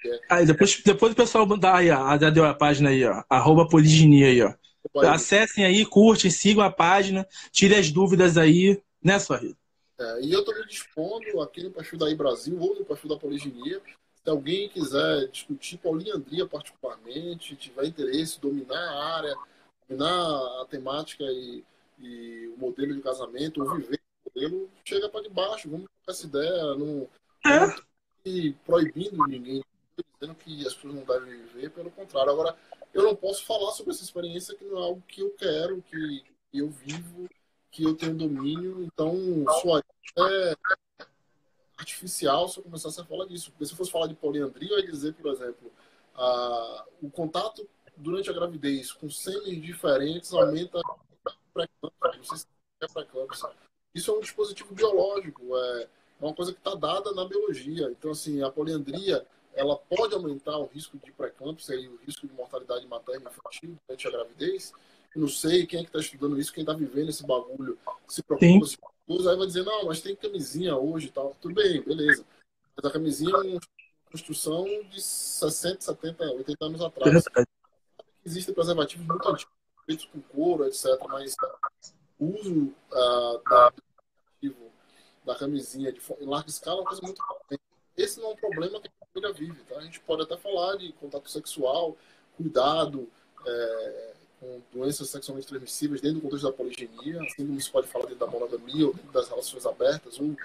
é. 0.05 0.20
Aí 0.29 0.46
depois, 0.46 0.82
depois 0.84 1.13
o 1.13 1.15
pessoal 1.15 1.46
dá 1.58 1.77
aí, 1.77 1.89
ó, 1.91 2.17
já 2.17 2.29
deu 2.29 2.46
a 2.46 2.53
página 2.53 2.89
aí, 2.89 3.05
ó, 3.05 3.24
arroba 3.29 3.70
poliginia 3.70 4.27
aí, 4.27 4.41
ó. 4.41 4.53
Acessem 5.08 5.63
aí, 5.63 5.86
curtem, 5.86 6.29
sigam 6.29 6.62
a 6.62 6.70
página, 6.70 7.25
tirem 7.50 7.77
as 7.77 7.89
dúvidas 7.89 8.38
aí, 8.38 8.82
né, 9.01 9.17
sua 9.20 9.39
É, 9.98 10.22
e 10.22 10.34
eu 10.34 10.39
estou 10.39 10.53
me 10.55 10.65
dispondo 10.65 11.41
aqui 11.41 11.63
no 11.63 11.72
perfil 11.72 12.00
da 12.00 12.10
I 12.10 12.15
Brasil 12.15 12.60
ou 12.60 12.75
no 12.75 12.84
perfil 12.84 13.12
da 13.12 13.17
Poliginia. 13.17 13.82
Se 14.22 14.29
alguém 14.29 14.67
quiser 14.67 15.29
discutir 15.29 15.77
poliandria 15.77 16.46
particularmente, 16.46 17.55
tiver 17.55 17.86
interesse, 17.86 18.41
dominar 18.41 18.75
a 18.75 19.15
área, 19.15 19.36
dominar 19.88 20.62
a 20.62 20.65
temática 20.70 21.24
e, 21.24 21.63
e 22.00 22.48
o 22.48 22.60
modelo 22.60 22.93
de 22.93 23.01
casamento, 23.01 23.63
ou 23.63 23.75
viver 23.75 24.02
modelo, 24.25 24.70
chega 24.84 25.10
para 25.10 25.24
debaixo, 25.24 25.70
vamos 25.70 25.88
com 25.88 26.12
essa 26.12 26.25
ideia. 26.25 26.75
Não, 26.75 27.08
é 27.46 28.53
proibindo 28.65 29.25
ninguém, 29.27 29.63
dizendo 30.20 30.36
que 30.36 30.65
as 30.65 30.74
pessoas 30.74 30.96
não 30.96 31.03
devem 31.03 31.46
viver, 31.46 31.70
pelo 31.72 31.92
contrário. 31.92 32.32
Agora, 32.32 32.58
eu 32.94 33.03
não 33.03 33.15
posso 33.15 33.46
falar 33.46 33.72
sobre 33.72 33.92
essa 33.92 34.03
experiência 34.03 34.56
que 34.56 34.63
não 34.63 34.77
é 34.77 34.82
algo 34.82 35.03
que 35.08 35.22
eu 35.22 35.32
quero, 35.32 35.82
que 35.84 36.24
eu 36.53 36.70
vivo, 36.70 37.30
que 37.72 37.84
eu 37.84 37.96
tenho 37.96 38.15
domínio, 38.15 38.84
então 38.84 39.15
sua 39.62 39.84
é 40.18 40.56
artificial 41.77 42.48
se 42.48 42.60
eu 42.60 42.63
começasse 42.63 43.01
a 43.01 43.06
falar 43.06 43.25
disso. 43.25 43.51
Porque 43.51 43.65
se 43.65 43.74
eu 43.74 43.77
fosse 43.77 43.92
falar 43.92 44.08
de 44.08 44.15
poliandria, 44.15 44.72
eu 44.72 44.80
ia 44.80 44.92
dizer, 44.92 45.13
por 45.13 45.32
exemplo, 45.32 45.72
a, 46.15 46.86
o 47.01 47.10
contato 47.10 47.68
durante 47.98 48.30
a 48.30 48.34
gravidez 48.34 48.92
com 48.92 49.10
sêmen 49.10 49.60
diferentes 49.60 50.34
aumenta 50.34 50.80
pré-clâmpsia. 51.53 52.48
É 52.82 52.88
pré-clâmpsia. 52.88 53.50
Isso 53.93 54.12
é 54.12 54.13
um 54.13 54.19
dispositivo 54.21 54.73
biológico. 54.73 55.55
É, 55.57 55.83
é 55.83 56.25
uma 56.25 56.33
coisa 56.33 56.51
que 56.51 56.59
está 56.59 56.75
dada 56.75 57.12
na 57.13 57.25
biologia. 57.25 57.89
Então, 57.91 58.12
assim, 58.12 58.41
a 58.41 58.50
poliandria 58.50 59.25
ela 59.55 59.77
pode 59.77 60.13
aumentar 60.15 60.57
o 60.57 60.65
risco 60.65 60.97
de 60.97 61.12
pré-eclâmpsia 61.12 61.75
e 61.75 61.88
o 61.88 61.95
risco 62.05 62.27
de 62.27 62.33
mortalidade 62.33 62.85
materna 62.88 63.29
infantil 63.29 63.77
durante 63.88 64.07
a 64.07 64.12
gravidez. 64.12 64.73
Eu 65.15 65.21
não 65.21 65.27
sei 65.27 65.65
quem 65.67 65.79
é 65.79 65.83
que 65.83 65.89
está 65.89 66.00
estudando 66.00 66.39
isso, 66.39 66.51
quem 66.51 66.63
está 66.63 66.73
vivendo 66.73 67.09
esse 67.09 67.25
bagulho, 67.25 67.77
se 68.07 68.23
preocupa, 68.23 68.65
se 68.65 68.77
preocupa, 68.77 69.29
aí 69.29 69.38
vai 69.38 69.47
dizer, 69.47 69.63
não, 69.63 69.85
mas 69.85 70.01
tem 70.01 70.15
camisinha 70.15 70.75
hoje 70.75 71.07
e 71.07 71.12
tal. 71.12 71.35
Tudo 71.39 71.53
bem, 71.53 71.81
beleza. 71.81 72.25
Mas 72.75 72.85
a 72.85 72.91
camisinha 72.91 73.31
é 73.31 73.38
uma 73.38 73.59
construção 74.12 74.65
de 74.89 75.00
60, 75.00 75.81
70, 75.81 76.23
80 76.23 76.65
anos 76.65 76.81
atrás. 76.81 77.25
Existem 78.25 78.55
preservativos 78.55 79.05
muito 79.05 79.27
antigos, 79.27 79.53
feitos 79.85 80.05
com 80.05 80.21
couro, 80.21 80.65
etc. 80.65 80.85
Mas 81.09 81.35
uso 82.24 82.74
uh, 82.92 83.50
da 83.50 83.74
da 85.25 85.36
camisinha 85.36 85.92
de, 85.92 86.01
em 86.20 86.25
larga 86.25 86.50
escala 86.50 86.80
é 86.80 86.82
uma 86.82 86.88
coisa 86.88 87.01
muito 87.01 87.22
importante. 87.22 87.62
Esse 87.96 88.20
não 88.20 88.32
é 88.32 88.34
um 88.34 88.36
problema 88.36 88.82
que 88.82 88.88
a 88.88 89.06
família 89.06 89.34
vive, 89.34 89.63
tá? 89.63 89.77
A 89.77 89.82
gente 89.82 90.00
pode 90.01 90.24
até 90.24 90.36
falar 90.38 90.75
de 90.77 90.92
contato 90.94 91.30
sexual, 91.30 91.98
cuidado 92.36 93.10
é, 93.46 94.13
com 94.39 94.62
doenças 94.74 95.10
sexualmente 95.10 95.48
transmissíveis 95.48 96.01
dentro 96.01 96.20
do 96.20 96.24
contexto 96.24 96.46
da 96.46 96.51
poligenia, 96.51 97.22
assim 97.22 97.46
como 97.48 97.62
se 97.62 97.72
pode 97.72 97.88
falar 97.88 98.06
dentro 98.06 98.25
da 98.25 98.27
monogamia 98.27 98.88
ou 98.88 98.94
dentro 98.94 99.12
das 99.12 99.30
relações 99.30 99.65
abertas, 99.65 100.20
um, 100.20 100.36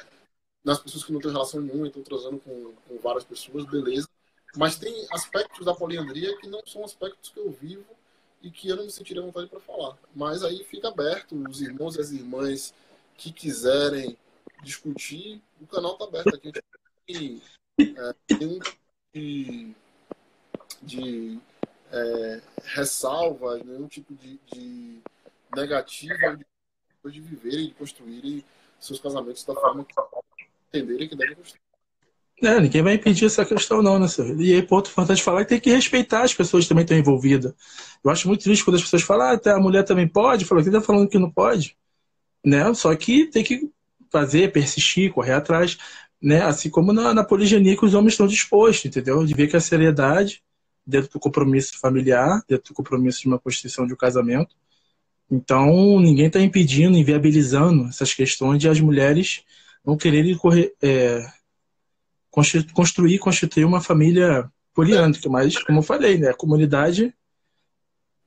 nas 0.64 0.78
pessoas 0.78 1.04
que 1.04 1.12
não 1.12 1.20
têm 1.20 1.32
relação 1.32 1.60
nenhuma 1.60 1.86
e 1.86 1.88
estão 1.88 2.02
transando 2.02 2.38
com, 2.40 2.72
com 2.86 2.98
várias 2.98 3.24
pessoas, 3.24 3.64
beleza. 3.64 4.08
Mas 4.56 4.78
tem 4.78 5.06
aspectos 5.12 5.64
da 5.64 5.74
poliandria 5.74 6.36
que 6.38 6.46
não 6.46 6.60
são 6.66 6.84
aspectos 6.84 7.30
que 7.30 7.38
eu 7.38 7.50
vivo 7.50 7.84
e 8.42 8.50
que 8.50 8.68
eu 8.68 8.76
não 8.76 8.84
me 8.84 8.90
sentiria 8.90 9.22
vontade 9.22 9.48
para 9.48 9.60
falar. 9.60 9.98
Mas 10.14 10.42
aí 10.42 10.64
fica 10.64 10.88
aberto, 10.88 11.34
os 11.48 11.60
irmãos 11.60 11.96
e 11.96 12.00
as 12.00 12.10
irmãs 12.10 12.74
que 13.16 13.32
quiserem 13.32 14.16
discutir, 14.62 15.42
o 15.60 15.66
canal 15.66 15.92
está 15.92 16.04
aberto 16.04 16.34
aqui. 16.34 16.52
Tem, 17.06 17.42
é, 17.80 18.14
tem 18.26 18.46
um 18.46 18.58
de, 19.12 19.74
de 20.82 21.40
é, 21.90 22.40
ressalva, 22.64 23.58
nenhum 23.58 23.88
tipo 23.88 24.14
de, 24.14 24.38
de 24.52 25.00
negativa 25.54 26.36
de, 26.36 27.10
de 27.10 27.20
viverem, 27.20 27.68
de 27.68 27.74
construírem 27.74 28.44
seus 28.78 29.00
casamentos 29.00 29.44
da 29.44 29.54
forma 29.54 29.84
que 29.84 29.94
entenderem 30.68 31.08
que 31.08 31.16
devem 31.16 31.34
construir. 31.34 31.67
É, 32.42 32.60
ninguém 32.60 32.82
vai 32.82 32.94
impedir 32.94 33.24
essa 33.24 33.44
questão, 33.44 33.82
não, 33.82 33.98
né, 33.98 34.06
senhor? 34.06 34.40
E 34.40 34.54
aí, 34.54 34.62
ponto 34.62 34.90
importante 34.90 35.22
falar 35.22 35.44
que 35.44 35.48
tem 35.50 35.60
que 35.60 35.70
respeitar 35.70 36.22
as 36.22 36.32
pessoas 36.32 36.64
que 36.64 36.68
também 36.68 36.82
estão 36.82 36.96
envolvidas. 36.96 37.52
Eu 38.04 38.10
acho 38.10 38.28
muito 38.28 38.44
triste 38.44 38.64
quando 38.64 38.76
as 38.76 38.82
pessoas 38.82 39.02
falam, 39.02 39.26
ah, 39.44 39.50
a 39.54 39.60
mulher 39.60 39.84
também 39.84 40.06
pode, 40.06 40.44
fala, 40.44 40.62
quem 40.62 40.72
está 40.72 40.80
falando 40.80 41.08
que 41.08 41.18
não 41.18 41.30
pode? 41.30 41.76
Né? 42.44 42.72
Só 42.74 42.94
que 42.94 43.26
tem 43.26 43.42
que 43.42 43.68
fazer, 44.10 44.52
persistir, 44.52 45.12
correr 45.12 45.32
atrás, 45.32 45.76
né? 46.22 46.42
Assim 46.42 46.70
como 46.70 46.92
na, 46.92 47.12
na 47.12 47.24
poligenia 47.24 47.76
que 47.76 47.84
os 47.84 47.94
homens 47.94 48.14
estão 48.14 48.26
dispostos, 48.26 48.86
entendeu? 48.86 49.24
De 49.24 49.34
ver 49.34 49.48
que 49.48 49.56
a 49.56 49.60
seriedade 49.60 50.42
dentro 50.86 51.10
do 51.12 51.20
compromisso 51.20 51.78
familiar, 51.78 52.42
dentro 52.48 52.72
do 52.72 52.74
compromisso 52.74 53.20
de 53.20 53.28
uma 53.28 53.38
constituição 53.38 53.86
de 53.86 53.92
um 53.92 53.96
casamento. 53.96 54.56
Então, 55.30 56.00
ninguém 56.00 56.26
está 56.26 56.40
impedindo, 56.40 56.96
inviabilizando 56.96 57.86
essas 57.88 58.14
questões 58.14 58.58
de 58.58 58.68
as 58.68 58.80
mulheres 58.80 59.42
não 59.84 59.96
quererem 59.96 60.34
correr, 60.36 60.74
é, 60.82 61.22
construir, 62.30 63.18
constituir 63.18 63.64
uma 63.64 63.80
família 63.80 64.50
poliândrica, 64.74 65.28
mas, 65.28 65.60
como 65.62 65.80
eu 65.80 65.82
falei, 65.82 66.18
né, 66.18 66.30
a 66.30 66.34
comunidade, 66.34 67.12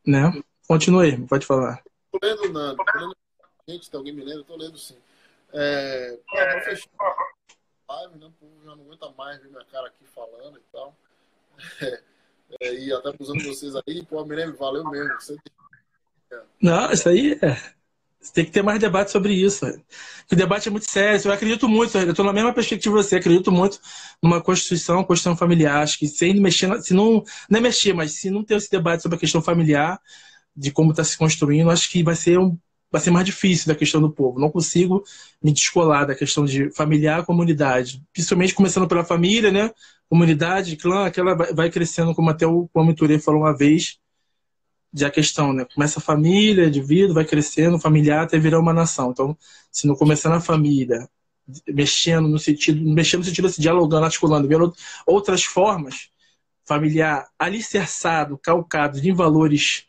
né, 0.05 0.31
continue, 0.67 1.25
pode 1.27 1.45
falar. 1.45 1.81
Lendo 2.21 2.51
na, 2.51 2.75
gente, 3.67 3.89
tem 3.89 3.97
alguém 3.97 4.13
me 4.13 4.23
lendo? 4.23 4.43
Tô 4.43 4.55
lendo 4.57 4.77
sim. 4.77 4.97
É, 5.53 6.17
pra 6.29 6.61
fechar 6.61 6.89
live, 7.91 8.19
né? 8.19 8.31
Já 8.63 8.75
não 8.75 8.83
aguenta 8.83 9.09
mais 9.17 9.41
ver 9.41 9.49
minha 9.49 9.65
cara 9.65 9.87
aqui 9.87 10.05
falando 10.15 10.57
e 10.57 10.61
tal. 10.71 10.95
É, 11.81 12.01
é, 12.61 12.73
e 12.73 12.93
até 12.93 13.13
usando 13.19 13.43
vocês 13.43 13.73
aí, 13.75 14.05
pô, 14.05 14.23
Mireme, 14.25 14.53
valeu 14.53 14.89
mesmo. 14.89 15.13
Você... 15.19 15.37
Não, 16.61 16.91
isso 16.91 17.09
aí 17.09 17.33
é. 17.41 17.80
Tem 18.33 18.45
que 18.45 18.51
ter 18.51 18.61
mais 18.61 18.79
debate 18.79 19.11
sobre 19.11 19.33
isso. 19.33 19.65
O 20.31 20.35
debate 20.35 20.67
é 20.67 20.71
muito 20.71 20.89
sério. 20.89 21.19
Eu 21.25 21.33
acredito 21.33 21.67
muito, 21.67 21.97
eu 21.97 22.11
estou 22.11 22.23
na 22.23 22.31
mesma 22.31 22.53
perspectiva 22.53 22.97
que 22.97 23.03
você, 23.03 23.15
acredito 23.15 23.51
muito 23.51 23.79
numa 24.21 24.39
Constituição, 24.39 25.03
Constituição 25.03 25.35
familiar. 25.35 25.81
Acho 25.81 25.97
que 25.97 26.07
sem 26.07 26.39
mexer, 26.39 26.81
se 26.81 26.93
não, 26.93 27.23
não 27.49 27.59
é 27.59 27.61
mexer, 27.61 27.93
mas 27.93 28.13
se 28.13 28.29
não 28.29 28.43
ter 28.43 28.57
esse 28.57 28.69
debate 28.69 29.01
sobre 29.01 29.17
a 29.17 29.19
questão 29.19 29.41
familiar, 29.41 29.99
de 30.55 30.71
como 30.71 30.91
está 30.91 31.03
se 31.03 31.17
construindo, 31.17 31.71
acho 31.71 31.89
que 31.89 32.03
vai 32.03 32.15
ser, 32.15 32.37
um, 32.39 32.57
vai 32.91 33.01
ser 33.01 33.09
mais 33.11 33.25
difícil 33.25 33.67
da 33.67 33.75
questão 33.75 33.99
do 33.99 34.11
povo. 34.11 34.39
Não 34.39 34.51
consigo 34.51 35.03
me 35.43 35.51
descolar 35.51 36.05
da 36.05 36.15
questão 36.15 36.45
de 36.45 36.69
familiar 36.71 37.25
comunidade. 37.25 38.03
Principalmente 38.13 38.53
começando 38.53 38.87
pela 38.87 39.03
família, 39.03 39.51
né? 39.51 39.71
Comunidade, 40.09 40.75
clã, 40.75 41.05
aquela 41.05 41.33
vai 41.35 41.69
crescendo, 41.71 42.13
como 42.13 42.29
até 42.29 42.45
o 42.45 42.67
Kwame 42.67 42.93
Ture 42.93 43.19
falou 43.19 43.41
uma 43.41 43.57
vez, 43.57 43.97
de 44.93 45.05
a 45.05 45.11
questão, 45.11 45.53
né? 45.53 45.65
Começa 45.73 45.99
a 45.99 46.01
família, 46.01 46.67
indivíduo, 46.67 47.15
vai 47.15 47.25
crescendo, 47.25 47.79
familiar, 47.79 48.23
até 48.23 48.37
virar 48.37 48.59
uma 48.59 48.73
nação. 48.73 49.11
Então, 49.11 49.37
se 49.71 49.87
não 49.87 49.95
começar 49.95 50.29
na 50.29 50.41
família, 50.41 51.07
mexendo 51.67 52.27
no 52.27 52.37
sentido, 52.39 52.81
mexendo 52.93 53.19
no 53.19 53.25
sentido 53.25 53.47
assim, 53.47 53.61
dialogando, 53.61 54.05
articulando, 54.05 54.47
vendo 54.47 54.73
outras 55.05 55.43
formas, 55.43 56.09
familiar 56.65 57.27
alicerçado, 57.39 58.37
calcado 58.37 58.99
em 58.99 59.13
valores 59.13 59.85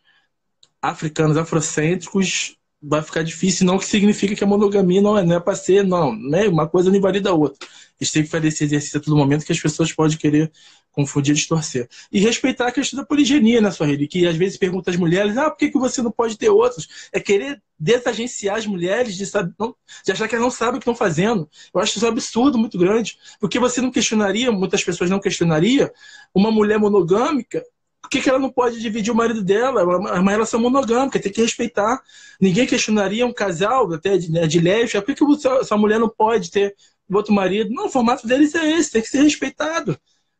africanos, 0.80 1.37
afrocêntricos, 1.37 2.56
vai 2.82 3.00
ficar 3.00 3.22
difícil, 3.22 3.64
não 3.64 3.78
que 3.78 3.86
significa 3.86 4.34
que 4.34 4.42
a 4.42 4.46
monogamia 4.46 5.00
não 5.00 5.16
é, 5.16 5.24
não 5.24 5.36
é 5.36 5.40
para 5.40 5.54
ser, 5.54 5.84
não, 5.84 6.14
né? 6.14 6.48
Uma 6.48 6.68
coisa 6.68 6.90
não 6.90 6.96
invalida 6.96 7.30
a 7.30 7.32
outra. 7.32 7.66
A 8.00 8.04
gente 8.04 8.12
tem 8.12 8.22
que 8.24 8.28
fazer 8.28 8.48
esse 8.48 8.64
exercício 8.64 8.98
a 8.98 9.02
todo 9.02 9.16
momento 9.16 9.44
que 9.46 9.52
as 9.52 9.60
pessoas 9.60 9.92
podem 9.92 10.18
querer 10.18 10.50
confundir 10.90 11.32
e 11.32 11.36
distorcer. 11.36 11.88
E 12.10 12.18
respeitar 12.18 12.66
a 12.66 12.72
questão 12.72 12.98
da 12.98 13.06
poligenia, 13.06 13.60
né, 13.60 13.70
Suahili? 13.70 14.08
Que 14.08 14.26
às 14.26 14.36
vezes 14.36 14.58
pergunta 14.58 14.90
às 14.90 14.96
mulheres, 14.96 15.36
ah, 15.36 15.48
por 15.48 15.56
que, 15.56 15.70
que 15.70 15.78
você 15.78 16.02
não 16.02 16.10
pode 16.10 16.36
ter 16.36 16.50
outros? 16.50 17.08
É 17.12 17.20
querer 17.20 17.62
desagenciar 17.78 18.56
as 18.56 18.66
mulheres 18.66 19.16
de, 19.16 19.26
saber, 19.26 19.54
não, 19.58 19.74
de 20.04 20.12
achar 20.12 20.28
que 20.28 20.34
elas 20.34 20.44
não 20.44 20.50
sabem 20.50 20.74
o 20.76 20.78
que 20.78 20.82
estão 20.82 20.94
fazendo. 20.94 21.48
Eu 21.72 21.80
acho 21.80 21.96
isso 21.96 22.04
um 22.04 22.08
absurdo 22.08 22.58
muito 22.58 22.76
grande. 22.76 23.16
Porque 23.40 23.58
você 23.58 23.80
não 23.80 23.90
questionaria, 23.90 24.50
muitas 24.50 24.82
pessoas 24.82 25.08
não 25.08 25.20
questionaria, 25.20 25.92
uma 26.34 26.50
mulher 26.50 26.78
monogâmica 26.78 27.62
por 28.02 28.11
que, 28.11 28.21
que 28.21 28.28
ela 28.28 28.38
não 28.38 28.50
pode 28.50 28.80
dividir 28.80 29.12
o 29.12 29.16
marido 29.16 29.42
dela? 29.42 29.80
É 29.80 30.18
uma 30.18 30.32
relação 30.32 30.61
monogâmica, 30.61 31.21
tem 31.21 31.32
que 31.32 31.40
respeitar. 31.40 32.02
Ninguém 32.40 32.66
questionaria 32.66 33.25
um 33.25 33.32
casal 33.32 33.90
até 33.94 34.18
de, 34.18 34.30
né, 34.30 34.47
de. 34.47 34.61
Por 35.00 35.14
que, 35.14 35.49
essa 35.61 35.76
mulher 35.76 36.00
não 36.00 36.09
pode 36.09 36.50
ter 36.50 36.75
outro 37.11 37.32
marido? 37.32 37.71
Não, 37.71 37.87
o 37.87 37.90
formato 37.90 38.26
deles 38.26 38.54
é 38.56 38.73
esse, 38.73 38.90
tem 38.90 39.02
que 39.02 39.09
ser 39.09 39.23
respeitado. 39.23 39.97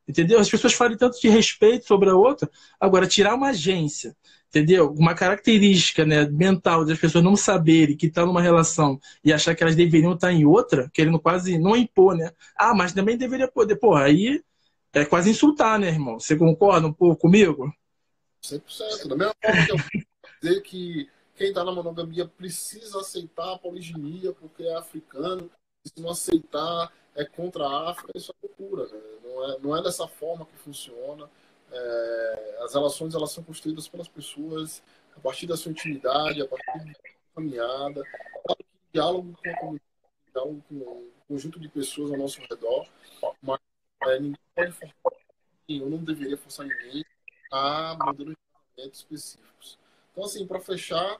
Entendeu? 0.07 0.40
As 0.40 0.50
pessoas 0.50 0.75
falam 0.75 0.97
tanto 0.97 1.21
de 1.21 1.28
respeito 1.28 1.87
sobre 1.87 2.11
a 2.11 2.16
outra. 2.16 2.50
Agora, 2.81 3.07
tirar 3.07 3.35
uma 3.37 3.50
agência, 3.50 4.16
entendeu? 4.49 4.92
Uma 4.92 5.14
característica 5.14 6.04
né, 6.04 6.28
mental 6.28 6.85
das 6.85 6.99
pessoas 6.99 7.23
não 7.23 7.37
saberem 7.37 7.97
que 7.97 8.07
estão 8.07 8.25
tá 8.25 8.26
numa 8.26 8.42
relação 8.42 8.99
e 9.25 9.33
achar 9.33 9.54
que 9.54 9.62
elas 9.62 9.76
deveriam 9.76 10.14
estar 10.14 10.26
tá 10.26 10.33
em 10.33 10.45
outra, 10.45 10.90
querendo 10.92 11.21
quase 11.21 11.57
não 11.57 11.76
impor, 11.76 12.16
né? 12.16 12.33
Ah, 12.57 12.75
mas 12.75 12.92
também 12.92 13.16
deveria 13.16 13.47
poder. 13.47 13.76
Porra, 13.76 14.04
aí 14.04 14.42
é 14.92 15.04
quase 15.04 15.30
insultar, 15.30 15.78
né, 15.78 15.88
irmão? 15.88 16.20
Você 16.20 16.37
concorda 16.37 16.87
um 16.87 16.92
pouco 16.92 17.22
comigo? 17.22 17.72
100%. 18.42 19.09
Da 19.09 19.16
mesma 19.16 19.35
forma 19.42 19.66
que 19.66 19.72
eu 19.72 20.02
dizer 20.42 20.61
que 20.62 21.09
quem 21.37 21.48
está 21.48 21.64
na 21.64 21.72
monogamia 21.72 22.26
precisa 22.26 23.00
aceitar 23.00 23.55
a 23.55 23.59
poliginia 23.59 24.33
porque 24.33 24.64
é 24.64 24.76
africano, 24.76 25.50
se 25.85 26.00
não 26.00 26.11
aceitar 26.11 26.92
é 27.14 27.24
contra 27.24 27.64
a 27.64 27.90
África, 27.90 28.12
isso 28.14 28.33
é 28.33 28.46
loucura. 28.46 28.87
Né? 28.87 29.00
Não, 29.22 29.50
é, 29.50 29.59
não 29.61 29.76
é 29.76 29.83
dessa 29.83 30.07
forma 30.07 30.46
que 30.46 30.57
funciona. 30.57 31.28
É, 31.70 32.59
as 32.62 32.74
relações 32.74 33.14
elas 33.14 33.33
são 33.33 33.42
construídas 33.42 33.88
pelas 33.88 34.09
pessoas 34.09 34.83
a 35.16 35.20
partir 35.20 35.46
da 35.46 35.57
sua 35.57 35.72
intimidade, 35.72 36.42
a 36.42 36.46
partir 36.46 36.85
da 36.85 36.92
caminhada, 37.35 38.02
diálogo 38.92 39.35
com 39.42 39.50
a 39.50 39.57
comunidade, 39.57 39.90
diálogo 40.33 40.64
com 40.68 40.74
um 40.74 41.11
conjunto 41.28 41.59
de 41.59 41.68
pessoas 41.68 42.11
ao 42.11 42.18
nosso 42.18 42.40
redor, 42.48 42.87
mas 43.42 43.59
é, 44.07 44.19
ninguém 44.21 44.38
pode 44.55 44.73
forçar 44.73 45.23
eu 45.69 45.88
não 45.88 45.99
deveria 45.99 46.37
forçar 46.37 46.67
ninguém 46.67 47.05
a 47.51 47.97
modelos 48.05 48.35
de 48.35 48.38
tratamento 48.51 48.95
específicos. 48.95 49.79
Então, 50.11 50.25
assim, 50.25 50.47
para 50.47 50.61
fechar. 50.61 51.19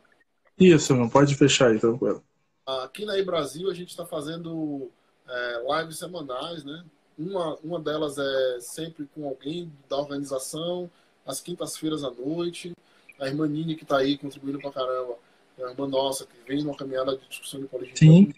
Isso, 0.59 0.95
não 0.95 1.09
pode 1.09 1.35
fechar 1.35 1.71
aí, 1.71 1.79
tranquilo. 1.79 2.23
Aqui 2.67 3.05
na 3.05 3.21
Brasil 3.23 3.71
a 3.71 3.75
gente 3.75 3.91
está 3.91 4.05
fazendo 4.05 4.91
é, 5.29 5.81
lives 5.81 5.99
semanais, 5.99 6.65
né? 6.65 6.85
Uma, 7.19 7.57
uma 7.57 7.81
delas 7.81 8.17
é 8.19 8.61
sempre 8.61 9.07
com 9.15 9.29
alguém 9.29 9.71
da 9.89 9.97
organização, 9.97 10.91
às 11.27 11.41
quintas-feiras 11.41 12.05
à 12.05 12.11
noite. 12.11 12.73
A 13.21 13.27
irmã 13.27 13.47
Nini, 13.47 13.77
que 13.77 13.83
está 13.83 13.99
aí 13.99 14.17
contribuindo 14.17 14.59
para 14.59 14.73
caramba, 14.73 15.19
é 15.59 15.65
a 15.65 15.71
irmã 15.71 15.87
nossa, 15.87 16.27
que 16.27 16.37
vem 16.47 16.63
numa 16.63 16.77
caminhada 16.77 17.17
de 17.17 17.29
discussão 17.29 17.61
de 17.61 17.67
poligia. 17.67 18.35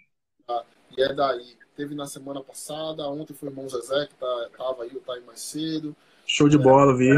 Tá? 0.46 0.64
E 0.96 1.02
é 1.02 1.12
daí 1.12 1.56
Teve 1.76 1.94
na 1.94 2.06
semana 2.06 2.40
passada, 2.42 3.08
ontem 3.08 3.34
foi 3.34 3.48
o 3.48 3.52
irmão 3.52 3.68
Zezé, 3.68 4.06
que 4.06 4.14
tá, 4.14 4.50
tava 4.56 4.84
aí, 4.84 4.94
eu 4.94 5.00
tá 5.00 5.14
aí 5.14 5.20
mais 5.22 5.40
cedo. 5.40 5.94
Show 6.26 6.48
de 6.48 6.56
é, 6.56 6.58
bola, 6.58 6.96
vi. 6.96 7.10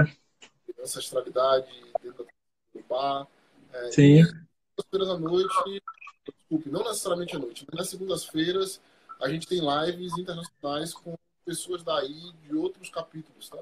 Ancestralidade 0.80 1.68
dentro 2.02 2.26
do 2.74 2.82
bar. 2.88 3.26
É, 3.72 3.90
Sim. 3.90 4.22
Segundas-feiras 4.22 5.08
à 5.08 5.18
noite, 5.18 5.82
desculpe, 6.26 6.70
não 6.70 6.84
necessariamente 6.84 7.36
à 7.36 7.38
noite, 7.38 7.66
mas 7.68 7.78
nas 7.78 7.88
segundas-feiras 7.88 8.80
a 9.20 9.28
gente 9.28 9.46
tem 9.46 9.60
lives 9.60 10.16
internacionais 10.18 10.92
com 10.92 11.16
pessoas 11.44 11.82
daí 11.82 12.32
de 12.42 12.54
outros 12.54 12.90
capítulos, 12.90 13.48
tá? 13.48 13.58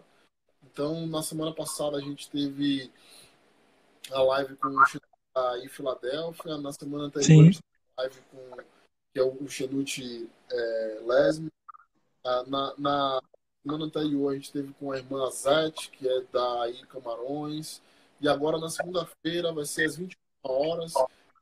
Então, 0.65 1.07
na 1.07 1.23
semana 1.23 1.53
passada 1.53 1.97
a 1.97 2.01
gente 2.01 2.29
teve 2.31 2.91
a 4.11 4.23
live 4.23 4.57
com 4.57 4.69
o 4.69 4.85
aí 5.37 5.69
Filadélfia, 5.69 6.59
na 6.59 6.73
semana 6.73 7.05
anterior 7.05 7.53
Sim. 7.53 7.61
a 7.97 8.03
live 8.03 8.21
com 8.31 8.74
que 9.15 9.21
é 9.21 9.23
o 9.23 9.49
Xenute 9.49 10.29
é, 10.51 10.99
Lesme. 11.07 11.49
Ah, 12.25 12.45
na, 12.49 12.75
na 12.77 13.23
semana 13.63 13.85
anterior 13.85 14.33
a 14.33 14.35
gente 14.35 14.51
teve 14.51 14.73
com 14.75 14.91
a 14.91 14.99
irmã 14.99 15.31
Zete, 15.31 15.89
que 15.91 16.09
é 16.09 16.21
da 16.33 16.69
I 16.69 16.85
Camarões. 16.87 17.81
E 18.21 18.29
agora 18.29 18.59
na 18.59 18.69
segunda-feira 18.69 19.53
vai 19.53 19.65
ser 19.65 19.87
às 19.87 19.97
21 19.97 20.17
horas. 20.43 20.95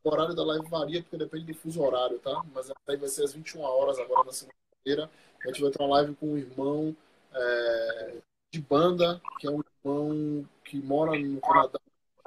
O 0.05 0.11
horário 0.11 0.35
da 0.35 0.45
live 0.45 0.69
varia 0.69 1.03
porque 1.03 1.17
depende 1.17 1.47
do 1.47 1.55
fuso 1.55 1.81
horário, 1.81 2.19
tá? 2.19 2.45
Mas 2.55 2.71
aí 2.87 2.97
vai 2.97 3.09
ser 3.09 3.25
às 3.25 3.33
21 3.33 3.63
horas 3.63 3.99
agora 3.99 4.25
na 4.25 4.33
segunda-feira. 4.33 5.11
A 5.43 5.49
gente 5.49 5.63
vai 5.63 5.71
ter 5.71 5.83
uma 5.83 5.95
live 5.97 6.15
com 6.17 6.27
um 6.27 6.37
irmão 6.37 6.95
é, 7.33 8.17
de 8.51 8.61
banda, 8.61 9.21
que 9.41 9.47
é 9.47 9.51
um 9.51 9.63
irmão 9.83 10.49
que 10.65 10.77
mora 10.77 11.19
no 11.19 11.41
Canadá, 11.41 11.81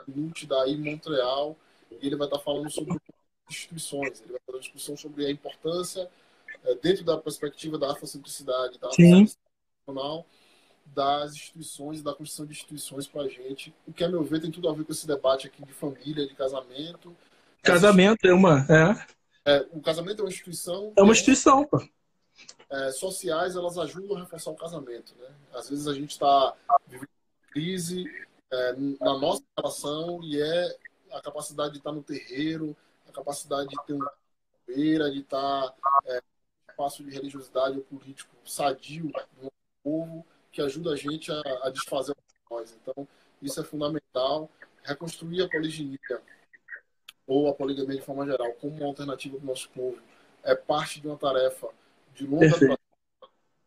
Nute 0.07 0.47
daí 0.47 0.75
Montreal. 0.75 1.55
E 1.91 2.07
ele 2.07 2.15
vai 2.15 2.27
estar 2.27 2.39
falando 2.39 2.69
sobre 2.71 2.97
instituições. 3.49 4.21
Ele 4.21 4.31
vai 4.31 4.39
fazer 4.45 4.57
uma 4.57 4.59
discussão 4.59 4.97
sobre 4.97 5.25
a 5.25 5.31
importância, 5.31 6.09
é, 6.63 6.75
dentro 6.75 7.03
da 7.03 7.17
perspectiva 7.17 7.77
da 7.77 7.91
afrocentricidade, 7.91 8.79
da 8.79 8.89
nacional, 8.89 10.25
das 10.85 11.33
instituições, 11.33 12.01
da 12.01 12.13
construção 12.13 12.45
de 12.45 12.53
instituições 12.53 13.07
para 13.07 13.23
a 13.23 13.27
gente. 13.27 13.73
O 13.87 13.93
que, 13.93 14.03
a 14.03 14.09
meu 14.09 14.23
ver, 14.23 14.41
tem 14.41 14.51
tudo 14.51 14.69
a 14.69 14.73
ver 14.73 14.83
com 14.83 14.91
esse 14.91 15.07
debate 15.07 15.47
aqui 15.47 15.63
de 15.63 15.73
família, 15.73 16.27
de 16.27 16.33
casamento. 16.35 17.15
Casamento 17.61 18.25
é 18.27 18.33
uma. 18.33 18.65
É. 18.69 19.53
é 19.53 19.67
o 19.71 19.81
casamento 19.81 20.19
é 20.19 20.23
uma 20.23 20.29
instituição. 20.29 20.93
É 20.95 21.01
uma 21.01 21.13
instituição, 21.13 21.65
pô. 21.65 21.81
É, 22.69 22.91
sociais, 22.91 23.55
elas 23.55 23.77
ajudam 23.77 24.17
a 24.17 24.19
reforçar 24.21 24.51
o 24.51 24.55
casamento. 24.55 25.15
Né? 25.17 25.27
Às 25.53 25.69
vezes 25.69 25.87
a 25.87 25.93
gente 25.93 26.11
está 26.11 26.53
vivendo 26.87 27.09
crise 27.51 28.03
é, 28.51 28.75
na 28.99 29.17
nossa 29.17 29.41
relação 29.57 30.21
e 30.23 30.41
é 30.41 30.77
a 31.11 31.21
capacidade 31.21 31.73
de 31.73 31.77
estar 31.77 31.93
no 31.93 32.03
terreiro, 32.03 32.75
capacidade 33.15 33.69
de 33.69 33.85
ter 33.85 33.93
uma 33.93 34.11
feira, 34.65 35.09
de 35.09 35.19
estar 35.19 35.73
é, 36.05 36.17
um 36.17 36.71
espaço 36.71 37.03
de 37.03 37.11
religiosidade 37.11 37.77
ou 37.77 37.83
político 37.83 38.35
sadio 38.45 39.11
no 39.41 39.51
povo, 39.83 40.25
que 40.51 40.61
ajuda 40.61 40.91
a 40.91 40.95
gente 40.95 41.31
a, 41.31 41.41
a 41.63 41.69
desfazer 41.69 42.15
nós. 42.49 42.77
Então, 42.81 43.07
isso 43.41 43.59
é 43.59 43.63
fundamental. 43.63 44.49
Reconstruir 44.83 45.41
a 45.43 45.49
poliginia 45.49 45.99
ou 47.27 47.47
a 47.47 47.53
poligamia 47.53 47.97
de 47.97 48.03
forma 48.03 48.25
geral 48.25 48.53
como 48.53 48.75
uma 48.77 48.87
alternativa 48.87 49.37
para 49.37 49.43
o 49.43 49.47
nosso 49.47 49.69
povo 49.69 49.99
é 50.43 50.53
parte 50.55 51.01
de 51.01 51.07
uma 51.07 51.17
tarefa 51.17 51.67
de 52.13 52.25
longa 52.25 52.47
duração. 52.47 52.77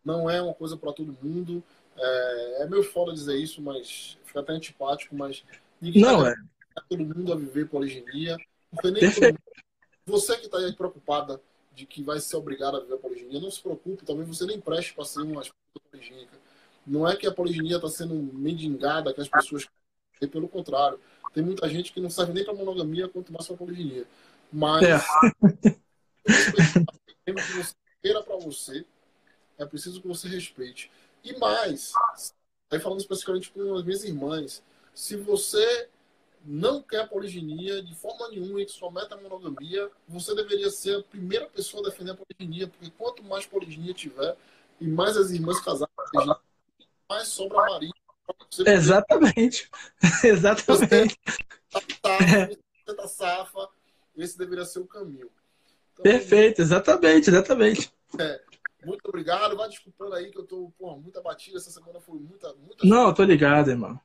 Não 0.05 0.31
é 0.31 0.41
uma 0.41 0.55
coisa 0.55 0.77
para 0.77 0.93
todo 0.93 1.17
mundo. 1.21 1.63
É, 1.97 2.63
é 2.63 2.67
meio 2.67 2.85
foda 2.85 3.13
dizer 3.13 3.37
isso, 3.37 3.61
mas 3.61 4.17
fica 4.25 4.41
até 4.41 4.53
antipático, 4.53 5.15
mas 5.15 5.45
ninguém 5.81 6.03
não 6.03 6.27
é. 6.27 6.35
todo 6.89 7.05
mundo 7.05 7.33
a 7.33 7.37
viver 7.37 7.69
poliginia. 7.69 8.37
Você 10.07 10.37
que 10.37 10.47
está 10.47 10.59
aí 10.59 10.73
preocupada 10.73 11.41
de 11.73 11.87
que 11.87 12.03
vai 12.03 12.19
ser 12.19 12.37
obrigado 12.37 12.77
a 12.77 12.81
viver 12.81 12.95
a 12.95 12.99
poliginia, 12.99 13.41
não 13.41 13.51
se 13.51 13.61
preocupe, 13.61 14.05
talvez 14.05 14.27
você 14.27 14.45
nem 14.47 14.61
preste 14.61 14.95
para 14.95 15.05
ser 15.05 15.21
uma 15.21 15.43
poligínica. 15.91 16.37
Não 16.87 17.07
é 17.07 17.15
que 17.17 17.27
a 17.27 17.33
poliginia 17.33 17.77
está 17.77 17.89
sendo 17.89 18.15
mendigada, 18.15 19.13
que 19.13 19.21
as 19.21 19.29
pessoas. 19.29 19.69
Pelo 20.33 20.49
contrário, 20.49 20.99
tem 21.33 21.45
muita 21.45 21.69
gente 21.69 21.93
que 21.93 22.01
não 22.01 22.11
serve 22.11 22.33
nem 22.33 22.45
para 22.45 22.53
monogamia, 22.53 23.09
quanto 23.09 23.33
mais 23.33 23.47
para 23.47 23.57
poliginia. 23.57 24.05
Mas 24.53 24.83
é. 24.83 24.99
que 27.25 27.33
você 27.33 27.75
queira 28.03 28.23
para 28.23 28.37
você, 28.37 28.85
é 29.59 29.65
preciso 29.65 30.01
que 30.01 30.09
você 30.09 30.27
respeite. 30.29 30.91
E 31.23 31.37
mais, 31.39 31.93
aí 32.71 32.81
falando 32.81 33.01
especificamente 33.01 33.51
com 33.51 33.75
as 33.75 33.85
minhas 33.85 34.03
irmãs, 34.03 34.63
se 34.95 35.15
você 35.17 35.89
não 36.49 36.81
quer 36.81 37.07
poliginia 37.07 37.83
de 37.83 37.95
forma 37.95 38.27
nenhuma 38.31 38.63
e 38.63 38.65
que 38.65 38.73
sua 38.73 38.91
meta 38.91 39.15
é 39.15 39.21
monogamia, 39.21 39.91
você 40.09 40.35
deveria 40.35 40.71
ser 40.71 40.97
a 40.97 41.03
primeira 41.03 41.47
pessoa 41.47 41.87
a 41.87 41.91
defender 41.91 42.13
a 42.13 42.17
poliginia, 42.17 42.67
porque 42.67 42.91
quanto 42.97 43.23
mais 43.23 43.45
poliginia 43.45 43.93
tiver 43.93 44.35
e 44.81 44.89
mais 44.89 45.15
as 45.19 45.31
irmãs 45.31 45.61
casarem, 45.61 45.93
mais 47.07 47.29
sobra 47.29 47.59
marido. 47.59 47.93
Exatamente. 48.67 49.71
Exatamente. 50.25 51.19
Você 51.71 51.87
tá, 52.01 52.19
você 52.87 52.95
tá 52.97 53.09
safa, 53.09 53.69
esse 54.17 54.39
deveria 54.39 54.65
ser 54.65 54.79
o 54.79 54.87
caminho. 54.87 55.31
Então, 55.93 56.03
Perfeito, 56.03 56.63
exatamente, 56.63 57.29
exatamente. 57.29 57.93
É, 58.19 58.41
muito 58.87 59.07
obrigado. 59.07 59.55
Vai 59.55 59.69
desculpando 59.69 60.15
aí 60.15 60.31
que 60.31 60.39
eu 60.39 60.47
tô 60.47 60.73
porra, 60.79 60.97
muita 60.97 61.21
batida. 61.21 61.59
Essa 61.59 61.71
semana 61.71 62.01
foi 62.01 62.19
muita. 62.19 62.55
muita 62.55 62.87
Não, 62.87 63.13
tô 63.13 63.23
ligado, 63.23 63.71
irmão. 63.71 64.01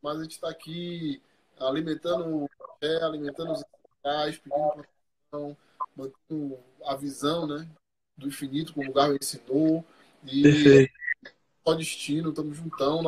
Mas 0.00 0.18
a 0.18 0.22
gente 0.22 0.32
está 0.32 0.48
aqui 0.48 1.22
alimentando 1.68 2.44
o 2.44 2.48
café, 2.48 3.02
alimentando 3.04 3.52
os 3.52 3.64
pais, 4.02 4.38
pedindo 4.38 4.72
proteção, 4.72 5.56
mantendo 5.96 6.58
a 6.84 6.96
visão 6.96 7.46
né, 7.46 7.68
do 8.16 8.28
infinito, 8.28 8.74
como 8.74 8.90
o 8.90 8.92
Garro 8.92 9.16
ensinou. 9.16 9.84
E 10.24 10.42
Perfeito. 10.42 10.92
só 11.66 11.74
destino, 11.74 12.30
estamos 12.30 12.56
juntão. 12.56 13.06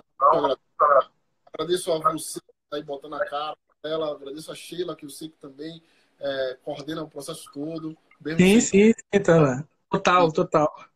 Agradeço 1.53 1.93
a 1.93 1.99
você 2.13 2.41
que 2.41 2.53
está 2.65 2.77
aí 2.77 2.83
botando 2.83 3.15
a 3.15 3.25
cara 3.27 3.57
ela, 3.89 4.13
agradeço 4.13 4.51
a 4.51 4.55
Sheila, 4.55 4.97
que 4.97 5.05
eu 5.05 5.11
sei 5.11 5.29
que 5.29 5.37
também 5.37 5.83
é, 6.19 6.59
coordena 6.63 7.03
o 7.03 7.09
processo 7.09 7.51
todo. 7.53 7.97
Sim, 8.39 8.61
sim, 8.61 8.93
então, 9.13 9.67
total, 9.91 10.33
total. 10.33 10.89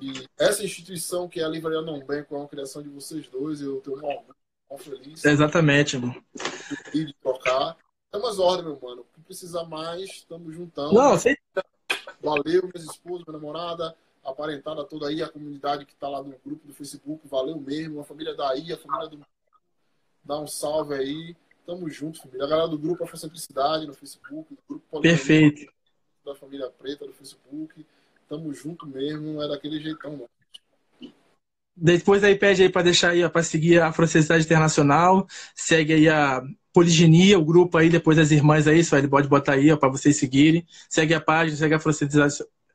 E 0.00 0.26
essa 0.38 0.64
instituição 0.64 1.28
que 1.28 1.40
é 1.40 1.44
a 1.44 1.48
Livraria 1.48 1.82
Não 1.82 2.04
Bem, 2.04 2.24
com 2.24 2.42
a 2.42 2.48
criação 2.48 2.82
de 2.82 2.88
vocês 2.88 3.28
dois, 3.28 3.60
eu 3.60 3.80
tenho 3.80 3.96
um 3.98 4.04
orgulho, 4.04 4.34
feliz. 4.78 5.24
Exatamente, 5.24 5.96
irmão. 5.96 6.14
De 6.92 7.12
trocar. 7.14 7.76
Estamos 8.06 8.38
ordem, 8.38 8.64
meu 8.66 8.78
mano. 8.80 9.06
Se 9.14 9.20
precisar 9.22 9.64
mais, 9.64 10.02
estamos 10.10 10.54
juntando. 10.54 10.92
Não, 10.92 11.18
sei. 11.18 11.36
Valeu, 12.20 12.62
minhas 12.62 12.84
esposas, 12.90 13.26
minha 13.26 13.38
namorada, 13.38 13.96
a 14.24 14.32
parentada 14.32 14.84
toda 14.84 15.08
aí, 15.08 15.22
a 15.22 15.28
comunidade 15.28 15.84
que 15.84 15.92
está 15.92 16.08
lá 16.08 16.22
no 16.22 16.34
grupo 16.44 16.66
do 16.66 16.74
Facebook, 16.74 17.26
valeu 17.26 17.58
mesmo. 17.58 18.00
A 18.00 18.04
família 18.04 18.34
daí, 18.34 18.72
a 18.72 18.78
família 18.78 19.08
do. 19.08 19.20
Dá 20.24 20.38
um 20.38 20.46
salve 20.46 20.94
aí. 20.94 21.36
Tamo 21.66 21.88
junto, 21.88 22.20
família. 22.20 22.44
A 22.44 22.48
galera 22.48 22.68
do 22.68 22.78
grupo 22.78 23.04
Afrocentricidade 23.04 23.86
no 23.86 23.94
Facebook, 23.94 24.54
do 24.54 24.62
grupo 24.68 25.00
Perfeito. 25.00 25.72
da 26.24 26.34
família 26.34 26.68
preta 26.70 27.06
no 27.06 27.12
Facebook. 27.12 27.86
Tamo 28.28 28.52
junto 28.52 28.86
mesmo, 28.86 29.42
é 29.42 29.48
daquele 29.48 29.80
jeitão, 29.80 30.12
mano. 30.12 30.30
Depois 31.76 32.22
aí 32.22 32.34
pede 32.34 32.62
aí 32.62 32.68
para 32.68 32.82
deixar 32.82 33.10
aí 33.10 33.28
para 33.28 33.42
seguir 33.42 33.80
a 33.80 33.88
Afrocentricidade 33.88 34.44
Internacional, 34.44 35.26
segue 35.54 35.94
aí 35.94 36.08
a 36.08 36.42
Poligenia, 36.72 37.38
o 37.38 37.44
grupo 37.44 37.76
aí, 37.76 37.90
depois 37.90 38.18
as 38.18 38.30
irmãs 38.30 38.66
aí, 38.66 38.82
só 38.82 38.96
ele 38.96 39.08
pode 39.08 39.28
botar 39.28 39.52
aí 39.52 39.76
para 39.76 39.88
vocês 39.88 40.16
seguirem. 40.16 40.66
Segue 40.88 41.14
a 41.14 41.20
página, 41.20 41.56
segue 41.56 41.74
a 41.74 41.76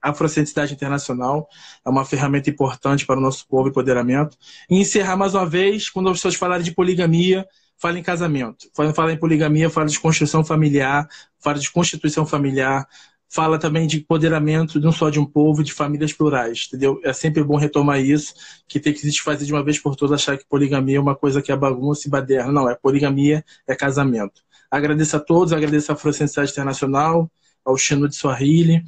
Afrocentricidade, 0.04 0.74
Internacional, 0.74 1.48
é 1.86 1.90
uma 1.90 2.06
ferramenta 2.06 2.50
importante 2.50 3.06
para 3.06 3.18
o 3.18 3.22
nosso 3.22 3.48
povo 3.48 3.68
e 3.68 3.72
empoderamento. 3.72 4.38
E 4.70 4.80
encerrar 4.80 5.18
mais 5.18 5.34
uma 5.34 5.46
vez, 5.46 5.90
quando 5.90 6.10
as 6.10 6.18
pessoas 6.18 6.36
falarem 6.36 6.64
de 6.64 6.74
poligamia, 6.74 7.48
fala 7.78 7.98
em 7.98 8.04
casamento. 8.04 8.70
Quando 8.76 8.94
fala 8.94 9.14
em 9.14 9.18
poligamia, 9.18 9.70
fala 9.70 9.88
de 9.88 10.00
construção 10.00 10.44
familiar, 10.44 11.08
fala 11.40 11.58
de 11.58 11.72
constituição 11.72 12.26
familiar, 12.26 12.88
fala 13.30 13.60
também 13.60 13.88
de 13.88 13.98
empoderamento 13.98 14.80
não 14.80 14.92
só 14.92 15.10
de 15.10 15.20
um 15.20 15.26
povo, 15.26 15.64
de 15.64 15.74
famílias 15.74 16.14
plurais, 16.14 16.66
entendeu? 16.68 17.00
É 17.04 17.14
sempre 17.14 17.44
bom 17.44 17.58
retomar 17.58 18.00
isso, 18.00 18.34
que 18.68 18.80
tem 18.80 18.94
que 18.94 19.00
se 19.00 19.08
desfazer 19.08 19.46
de 19.46 19.54
uma 19.54 19.64
vez 19.64 19.80
por 19.80 19.96
todas 19.96 20.20
achar 20.22 20.38
que 20.38 20.46
poligamia 20.48 20.98
é 20.98 21.00
uma 21.00 21.16
coisa 21.16 21.42
que 21.42 21.52
é 21.52 21.56
bagunça 21.56 22.08
e 22.08 22.12
baderna. 22.12 22.52
Não, 22.52 22.70
é 22.70 22.76
poligamia, 22.76 23.44
é 23.68 23.76
casamento. 23.76 24.42
Agradeço 24.72 25.16
a 25.16 25.20
todos, 25.20 25.54
agradeço 25.54 25.92
à 25.92 25.96
Afrocentricidade 25.96 26.52
Internacional, 26.52 27.30
ao 27.64 27.78
Chino 27.78 28.08
de 28.08 28.16
Swahili, 28.16 28.84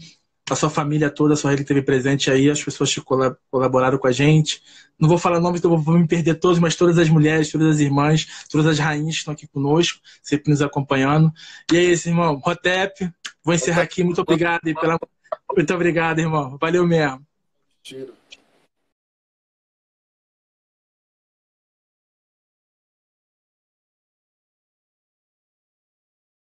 a 0.54 0.56
sua 0.56 0.70
família 0.70 1.10
toda, 1.10 1.34
a 1.34 1.38
sua 1.38 1.56
que 1.56 1.62
esteve 1.62 1.82
presente 1.82 2.30
aí, 2.32 2.50
as 2.50 2.64
pessoas 2.64 2.94
que 2.94 3.02
colaboraram 3.02 3.98
com 3.98 4.08
a 4.08 4.12
gente. 4.12 4.62
Não 5.00 5.08
vou 5.08 5.18
falar 5.18 5.40
nomes, 5.40 5.60
então 5.60 5.78
vou 5.78 5.98
me 5.98 6.08
perder 6.08 6.36
todos, 6.36 6.60
mas 6.60 6.76
todas 6.76 6.98
as 6.98 7.10
mulheres, 7.10 7.52
todas 7.52 7.76
as 7.76 7.80
irmãs, 7.80 8.46
todas 8.50 8.68
as 8.68 8.80
rainhas 8.80 9.16
que 9.16 9.20
estão 9.20 9.34
aqui 9.34 9.48
conosco, 9.48 10.00
sempre 10.22 10.52
nos 10.52 10.62
acompanhando. 10.62 11.32
E 11.72 11.78
é 11.78 11.84
isso, 11.84 12.10
irmão. 12.10 12.36
Rotep, 12.44 13.10
vou 13.44 13.54
encerrar 13.54 13.84
aqui. 13.84 14.04
Muito 14.04 14.22
obrigado. 14.22 14.62
Pela... 14.62 15.00
Muito 15.56 15.74
obrigado, 15.74 16.20
irmão. 16.20 16.58
Valeu 16.60 16.86
mesmo. 16.86 17.26
Tiro. 17.82 18.19